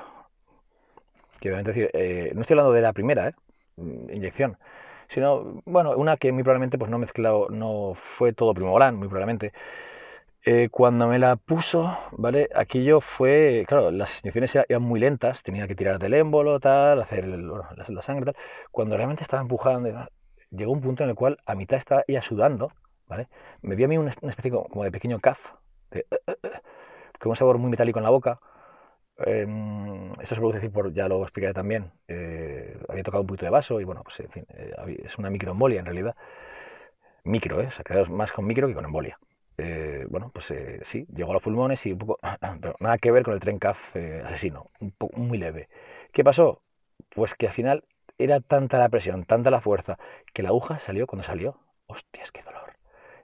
Que 1.39 1.49
obviamente 1.49 1.89
eh, 1.93 2.31
no 2.33 2.41
estoy 2.41 2.55
hablando 2.55 2.73
de 2.73 2.81
la 2.81 2.93
primera 2.93 3.29
¿eh? 3.29 3.33
inyección, 3.77 4.57
sino, 5.09 5.61
bueno, 5.65 5.95
una 5.95 6.17
que 6.17 6.31
muy 6.31 6.43
probablemente 6.43 6.77
pues 6.77 6.91
no 6.91 6.97
mezclado, 6.97 7.47
no 7.49 7.95
fue 8.17 8.33
todo 8.33 8.53
primogolán, 8.53 8.95
muy 8.95 9.07
probablemente. 9.07 9.53
Eh, 10.45 10.67
cuando 10.69 11.07
me 11.07 11.19
la 11.19 11.37
puso, 11.37 11.97
¿vale? 12.11 12.49
Aquello 12.53 12.99
fue, 12.99 13.63
claro, 13.65 13.91
las 13.91 14.19
inyecciones 14.19 14.53
eran 14.67 14.81
muy 14.81 14.99
lentas, 14.99 15.41
tenía 15.41 15.67
que 15.67 15.75
tirar 15.75 15.99
del 15.99 16.13
émbolo, 16.13 16.59
tal, 16.59 17.01
hacer 17.01 17.25
la, 17.27 18.01
sangre, 18.01 18.33
tal. 18.33 18.35
Cuando 18.69 18.97
realmente 18.97 19.23
estaba 19.23 19.41
empujando, 19.41 19.89
llegó 20.51 20.71
un 20.73 20.81
punto 20.81 21.03
en 21.03 21.09
el 21.11 21.15
cual 21.15 21.37
a 21.45 21.55
mitad 21.55 21.77
estaba 21.77 22.03
ella 22.07 22.21
sudando, 22.21 22.73
¿vale? 23.07 23.29
Me 23.61 23.77
dio 23.77 23.85
a 23.85 23.89
mí 23.89 23.97
una, 23.97 24.11
especie 24.11 24.51
como 24.51 24.83
de 24.83 24.91
pequeño 24.91 25.19
caf, 25.21 25.39
de, 25.91 26.05
con 27.19 27.29
un 27.29 27.35
sabor 27.37 27.57
muy 27.57 27.71
metálico 27.71 27.99
en 27.99 28.03
la 28.03 28.09
boca. 28.09 28.39
Em, 29.25 30.11
eso 30.21 30.35
se 30.35 30.41
decir 30.41 30.71
por, 30.71 30.93
ya 30.93 31.07
lo 31.07 31.23
explicaré 31.23 31.53
también, 31.53 31.91
eh, 32.07 32.77
había 32.89 33.03
tocado 33.03 33.21
un 33.21 33.27
poquito 33.27 33.45
de 33.45 33.51
vaso 33.51 33.79
y 33.79 33.85
bueno, 33.85 34.03
pues 34.03 34.19
en 34.19 34.29
fin, 34.29 34.45
eh, 34.49 34.73
es 35.05 35.17
una 35.17 35.29
microembolia 35.29 35.79
en 35.79 35.85
realidad. 35.85 36.15
Micro, 37.23 37.61
¿eh? 37.61 37.69
Se 37.71 37.81
ha 37.81 38.03
más 38.09 38.31
con 38.33 38.45
micro 38.45 38.67
que 38.67 38.73
con 38.73 38.85
embolia. 38.85 39.17
Eh, 39.57 40.05
bueno, 40.09 40.31
pues 40.33 40.49
eh, 40.51 40.81
sí, 40.83 41.05
llegó 41.15 41.31
a 41.31 41.33
los 41.35 41.43
pulmones 41.43 41.85
y 41.85 41.91
un 41.93 41.99
poco, 41.99 42.19
pero 42.61 42.75
nada 42.79 42.97
que 42.97 43.11
ver 43.11 43.23
con 43.23 43.33
el 43.33 43.39
tren 43.39 43.59
CAF 43.59 43.95
eh, 43.95 44.21
asesino, 44.25 44.71
un 44.79 44.91
poco, 44.91 45.17
muy 45.19 45.37
leve. 45.37 45.69
¿Qué 46.11 46.23
pasó? 46.23 46.61
Pues 47.09 47.35
que 47.35 47.47
al 47.47 47.53
final 47.53 47.83
era 48.17 48.39
tanta 48.41 48.77
la 48.79 48.89
presión, 48.89 49.25
tanta 49.25 49.51
la 49.51 49.61
fuerza, 49.61 49.97
que 50.33 50.43
la 50.43 50.49
aguja 50.49 50.79
salió 50.79 51.07
cuando 51.07 51.23
salió. 51.25 51.59
Hostias, 51.87 52.31
qué 52.31 52.41
dolor. 52.43 52.73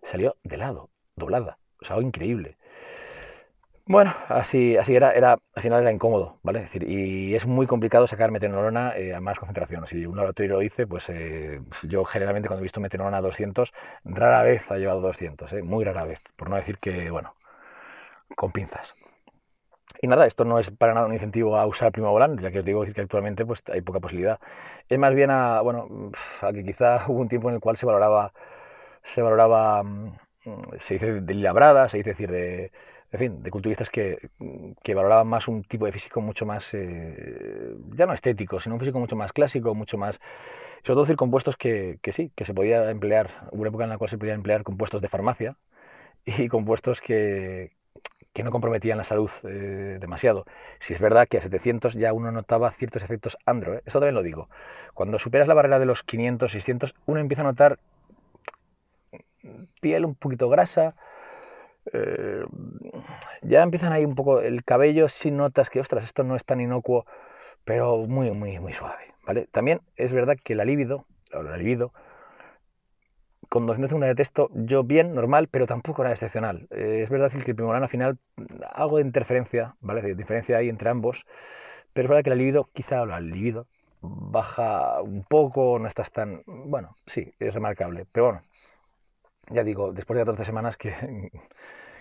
Salió 0.04 0.36
de 0.44 0.58
lado, 0.58 0.90
doblada. 1.16 1.58
O 1.82 1.86
sea, 1.86 2.00
increíble. 2.02 2.58
Bueno, 3.90 4.14
así, 4.28 4.78
así 4.78 4.96
era, 4.96 5.12
era, 5.14 5.40
al 5.56 5.64
final 5.64 5.82
era 5.82 5.92
incómodo, 5.92 6.40
¿vale? 6.44 6.60
decir, 6.62 6.84
y 6.88 7.34
es 7.36 7.46
muy 7.48 7.66
complicado 7.66 8.06
sacar 8.06 8.30
metenolona 8.32 8.96
eh, 8.96 9.16
a 9.16 9.20
más 9.20 9.40
concentración. 9.40 9.88
Si 9.88 10.06
un 10.06 10.16
laboratorio 10.16 10.54
lo 10.54 10.60
dice, 10.60 10.86
pues 10.86 11.10
eh, 11.10 11.60
yo 11.84 12.06
generalmente 12.06 12.48
cuando 12.48 12.62
he 12.62 12.64
visto 12.64 12.80
metenolona 12.80 13.18
a 13.18 13.22
200, 13.22 13.74
rara 14.06 14.44
vez 14.44 14.62
ha 14.70 14.78
llevado 14.78 15.02
200, 15.02 15.52
¿eh? 15.54 15.64
muy 15.64 15.84
rara 15.86 16.06
vez, 16.06 16.20
por 16.36 16.50
no 16.52 16.56
decir 16.58 16.78
que, 16.78 17.10
bueno, 17.10 17.34
con 18.36 18.52
pinzas. 18.52 18.96
Y 20.02 20.08
nada, 20.08 20.26
esto 20.28 20.46
no 20.46 20.60
es 20.60 20.72
para 20.72 20.94
nada 20.94 21.08
un 21.08 21.14
incentivo 21.14 21.58
a 21.58 21.66
usar 21.66 21.92
primobolan, 21.92 22.38
ya 22.40 22.52
que 22.52 22.60
os 22.60 22.66
digo 22.66 22.84
que 22.86 23.02
actualmente 23.02 23.46
pues 23.46 23.62
hay 23.72 23.82
poca 23.82 24.00
posibilidad. 24.00 24.40
Es 24.88 24.98
más 25.00 25.14
bien 25.14 25.30
a, 25.32 25.62
bueno, 25.62 26.12
a 26.42 26.54
que 26.54 26.64
quizá 26.64 27.06
hubo 27.08 27.20
un 27.22 27.28
tiempo 27.30 27.50
en 27.50 27.56
el 27.56 27.62
cual 27.62 27.78
se 27.78 27.86
valoraba, 27.86 28.32
se 29.04 29.22
valoraba, 29.22 29.84
mm, 29.84 30.14
se 30.80 30.96
dice 30.96 31.22
de 31.22 31.34
labrada, 31.36 31.90
se 31.90 31.98
dice 31.98 32.12
decir 32.12 32.32
de 32.32 32.72
en 33.12 33.20
fin, 33.20 33.44
de 33.44 33.52
culturistas 33.52 33.90
que, 33.90 34.30
que, 34.84 34.94
valoraban 34.94 35.28
más 35.28 35.48
un 35.48 35.64
tipo 35.64 35.86
de 35.86 35.92
físico 35.92 36.22
mucho 36.22 36.46
más, 36.46 36.74
eh, 36.74 37.76
ya 37.96 38.06
no 38.06 38.14
estético, 38.14 38.60
sino 38.60 38.76
un 38.76 38.80
físico 38.80 39.00
mucho 39.00 39.16
más 39.16 39.34
clásico, 39.34 39.74
mucho 39.74 39.98
más, 39.98 40.20
sobre 40.84 40.94
todo 40.96 41.04
decir 41.04 41.16
compuestos 41.16 41.58
que, 41.58 41.98
que, 42.02 42.12
sí, 42.14 42.32
que 42.36 42.46
se 42.46 42.54
podía 42.54 42.90
emplear, 42.92 43.48
hubo 43.52 43.62
una 43.62 43.70
época 43.70 43.84
en 43.86 43.90
la 43.90 43.98
cual 43.98 44.10
se 44.10 44.18
podía 44.18 44.36
emplear 44.36 44.64
compuestos 44.64 45.02
de 45.02 45.10
farmacia 45.10 45.58
y 46.26 46.48
compuestos 46.50 47.02
que, 47.02 47.72
que 48.34 48.44
no 48.44 48.52
comprometían 48.52 48.98
la 48.98 49.04
salud 49.04 49.32
eh, 49.44 49.98
demasiado. 50.00 50.46
Si 50.80 50.94
es 50.94 51.00
verdad 51.00 51.28
que 51.28 51.38
a 51.38 51.42
700 51.42 51.96
ya 51.96 52.14
uno 52.14 52.32
notaba 52.32 52.72
ciertos 52.72 53.04
efectos 53.04 53.38
andro, 53.46 53.76
¿eh? 53.76 53.82
esto 53.86 54.00
también 54.00 54.16
lo 54.16 54.24
digo. 54.24 54.50
Cuando 54.94 55.20
superas 55.20 55.48
la 55.48 55.56
barrera 55.56 55.80
de 55.80 55.86
los 55.86 56.04
500, 56.04 56.52
600, 56.52 56.96
uno 57.06 57.20
empieza 57.20 57.42
a 57.42 57.46
notar 57.46 57.80
piel 59.82 60.06
un 60.06 60.16
poquito 60.16 60.50
grasa, 60.50 60.96
eh, 61.92 62.44
ya 63.42 63.64
empiezan 63.64 63.94
ahí 63.94 64.06
un 64.06 64.16
poco 64.16 64.42
el 64.42 64.64
cabello, 64.64 65.10
si 65.10 65.32
notas 65.32 65.70
que, 65.70 65.80
ostras, 65.80 66.04
esto 66.06 66.24
no 66.24 66.36
es 66.36 66.46
tan 66.46 66.62
inocuo, 66.62 67.06
pero 67.64 67.98
muy, 68.08 68.32
muy, 68.32 68.60
muy 68.60 68.74
suave, 68.74 69.14
¿vale? 69.26 69.48
También 69.52 69.82
es 69.96 70.12
verdad 70.12 70.38
que 70.44 70.56
la 70.56 70.66
libido, 70.66 71.06
la 71.32 71.58
libido, 71.58 71.94
con 73.50 73.66
200 73.66 73.90
segundos 73.90 74.08
de 74.08 74.16
texto, 74.16 74.50
yo 74.54 74.84
bien, 74.84 75.16
normal, 75.16 75.48
pero 75.50 75.66
tampoco 75.66 76.04
era 76.04 76.12
excepcional. 76.12 76.68
Eh, 76.70 77.02
es 77.04 77.10
verdad 77.10 77.32
que 77.32 77.38
el 77.38 77.56
primorano 77.56 77.86
al 77.86 77.90
final, 77.90 78.20
de 78.38 79.02
interferencia, 79.02 79.76
¿vale? 79.82 80.14
Diferencia 80.16 80.58
hay 80.58 80.70
entre 80.70 80.90
ambos, 80.90 81.26
pero 81.94 82.06
es 82.06 82.10
verdad 82.10 82.24
que 82.24 82.30
la 82.30 82.36
libido, 82.36 82.70
quizá 82.74 83.06
la 83.06 83.20
libido, 83.20 83.68
baja 84.02 85.02
un 85.02 85.24
poco, 85.24 85.80
no 85.80 85.88
estás 85.88 86.12
tan... 86.12 86.44
Bueno, 86.46 86.96
sí, 87.08 87.34
es 87.40 87.54
remarcable, 87.54 88.06
pero 88.12 88.26
bueno, 88.28 88.42
ya 89.50 89.64
digo, 89.64 89.92
después 89.92 90.16
de 90.18 90.22
14 90.22 90.46
semanas 90.46 90.78
que, 90.78 90.94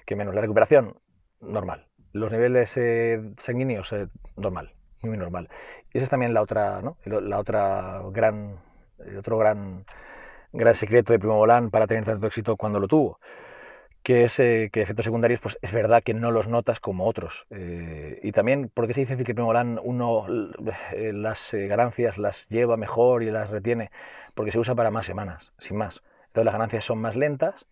que 0.07 0.17
menos. 0.17 0.35
La 0.35 0.43
recuperación, 0.43 0.95
normal. 1.41 1.87
Los 2.13 2.33
niveles 2.33 2.77
eh, 2.77 3.21
sanguíneos, 3.39 3.93
eh, 3.93 4.09
normal, 4.37 4.73
muy 5.03 5.17
normal. 5.17 5.49
Y 5.93 5.99
esa 5.99 6.05
es 6.05 6.11
también 6.11 6.35
la 6.35 6.43
otra, 6.43 6.81
¿no? 6.83 6.97
La 7.05 7.39
otra 7.39 8.03
gran, 8.11 8.59
otro 9.19 9.39
gran, 9.39 9.85
gran 10.53 10.75
secreto 10.75 11.13
de 11.13 11.19
Primo 11.19 11.37
Volán 11.37 11.71
para 11.71 11.87
tener 11.87 12.05
tanto 12.05 12.27
éxito 12.27 12.57
cuando 12.57 12.81
lo 12.81 12.89
tuvo 12.89 13.21
que 14.03 14.25
es 14.25 14.39
eh, 14.39 14.71
que 14.73 14.81
efectos 14.81 15.05
secundarios, 15.05 15.41
pues 15.41 15.59
es 15.61 15.71
verdad 15.71 16.03
que 16.03 16.15
no 16.15 16.31
los 16.31 16.49
notas 16.49 16.81
como 16.81 17.07
otros. 17.07 17.47
y 17.51 18.33
también, 18.33 18.71
porque 18.73 18.95
se 18.95 19.01
dice 19.01 19.23
que 19.23 19.35
Primo 19.35 19.49
Volán 19.49 19.79
uno 19.83 20.25
las 20.29 21.51
ganancias 21.53 22.17
las 22.17 22.49
lleva 22.49 22.79
mejor 22.79 23.23
y 23.23 23.31
las 23.31 23.51
retiene? 23.51 23.91
Porque 24.35 24.53
se 24.53 24.59
usa 24.59 24.75
para 24.75 24.91
más 24.91 25.05
semanas, 25.05 25.53
sin 25.59 25.77
más. 25.77 26.01
Entonces 26.29 26.45
las 26.47 26.55
ganancias 26.55 26.85
son 26.87 27.01
más 27.01 27.17
lentas, 27.17 27.67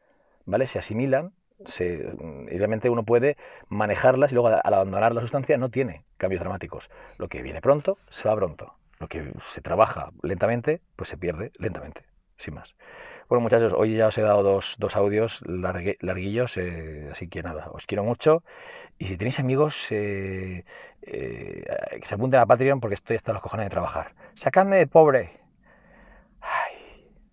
¿vale? 0.44 0.66
Se 0.66 0.78
asimilan 0.78 1.32
se, 1.64 2.12
y 2.50 2.58
realmente 2.58 2.90
uno 2.90 3.04
puede 3.04 3.36
manejarlas 3.68 4.30
y 4.30 4.34
luego 4.34 4.48
al 4.48 4.74
abandonar 4.74 5.14
la 5.14 5.20
sustancia 5.20 5.56
no 5.56 5.70
tiene 5.70 6.04
cambios 6.16 6.40
dramáticos. 6.40 6.90
Lo 7.18 7.28
que 7.28 7.42
viene 7.42 7.60
pronto, 7.60 7.98
se 8.10 8.28
va 8.28 8.36
pronto. 8.36 8.74
Lo 8.98 9.08
que 9.08 9.32
se 9.42 9.60
trabaja 9.60 10.10
lentamente, 10.22 10.80
pues 10.96 11.08
se 11.08 11.18
pierde 11.18 11.52
lentamente, 11.58 12.04
sin 12.36 12.54
más. 12.54 12.74
Bueno, 13.28 13.42
muchachos, 13.42 13.72
hoy 13.76 13.96
ya 13.96 14.06
os 14.06 14.18
he 14.18 14.22
dado 14.22 14.42
dos, 14.42 14.76
dos 14.78 14.94
audios 14.96 15.42
larguillos, 15.46 16.56
eh, 16.56 17.08
así 17.10 17.28
que 17.28 17.42
nada, 17.42 17.70
os 17.72 17.84
quiero 17.84 18.04
mucho. 18.04 18.44
Y 18.98 19.06
si 19.06 19.16
tenéis 19.16 19.40
amigos, 19.40 19.88
eh, 19.90 20.64
eh, 21.02 21.64
que 22.00 22.06
se 22.06 22.14
apunten 22.14 22.40
a 22.40 22.46
Patreon 22.46 22.80
porque 22.80 22.94
estoy 22.94 23.16
hasta 23.16 23.32
los 23.32 23.42
cojones 23.42 23.66
de 23.66 23.70
trabajar. 23.70 24.14
Sacadme 24.36 24.76
de 24.76 24.86
pobre, 24.86 25.40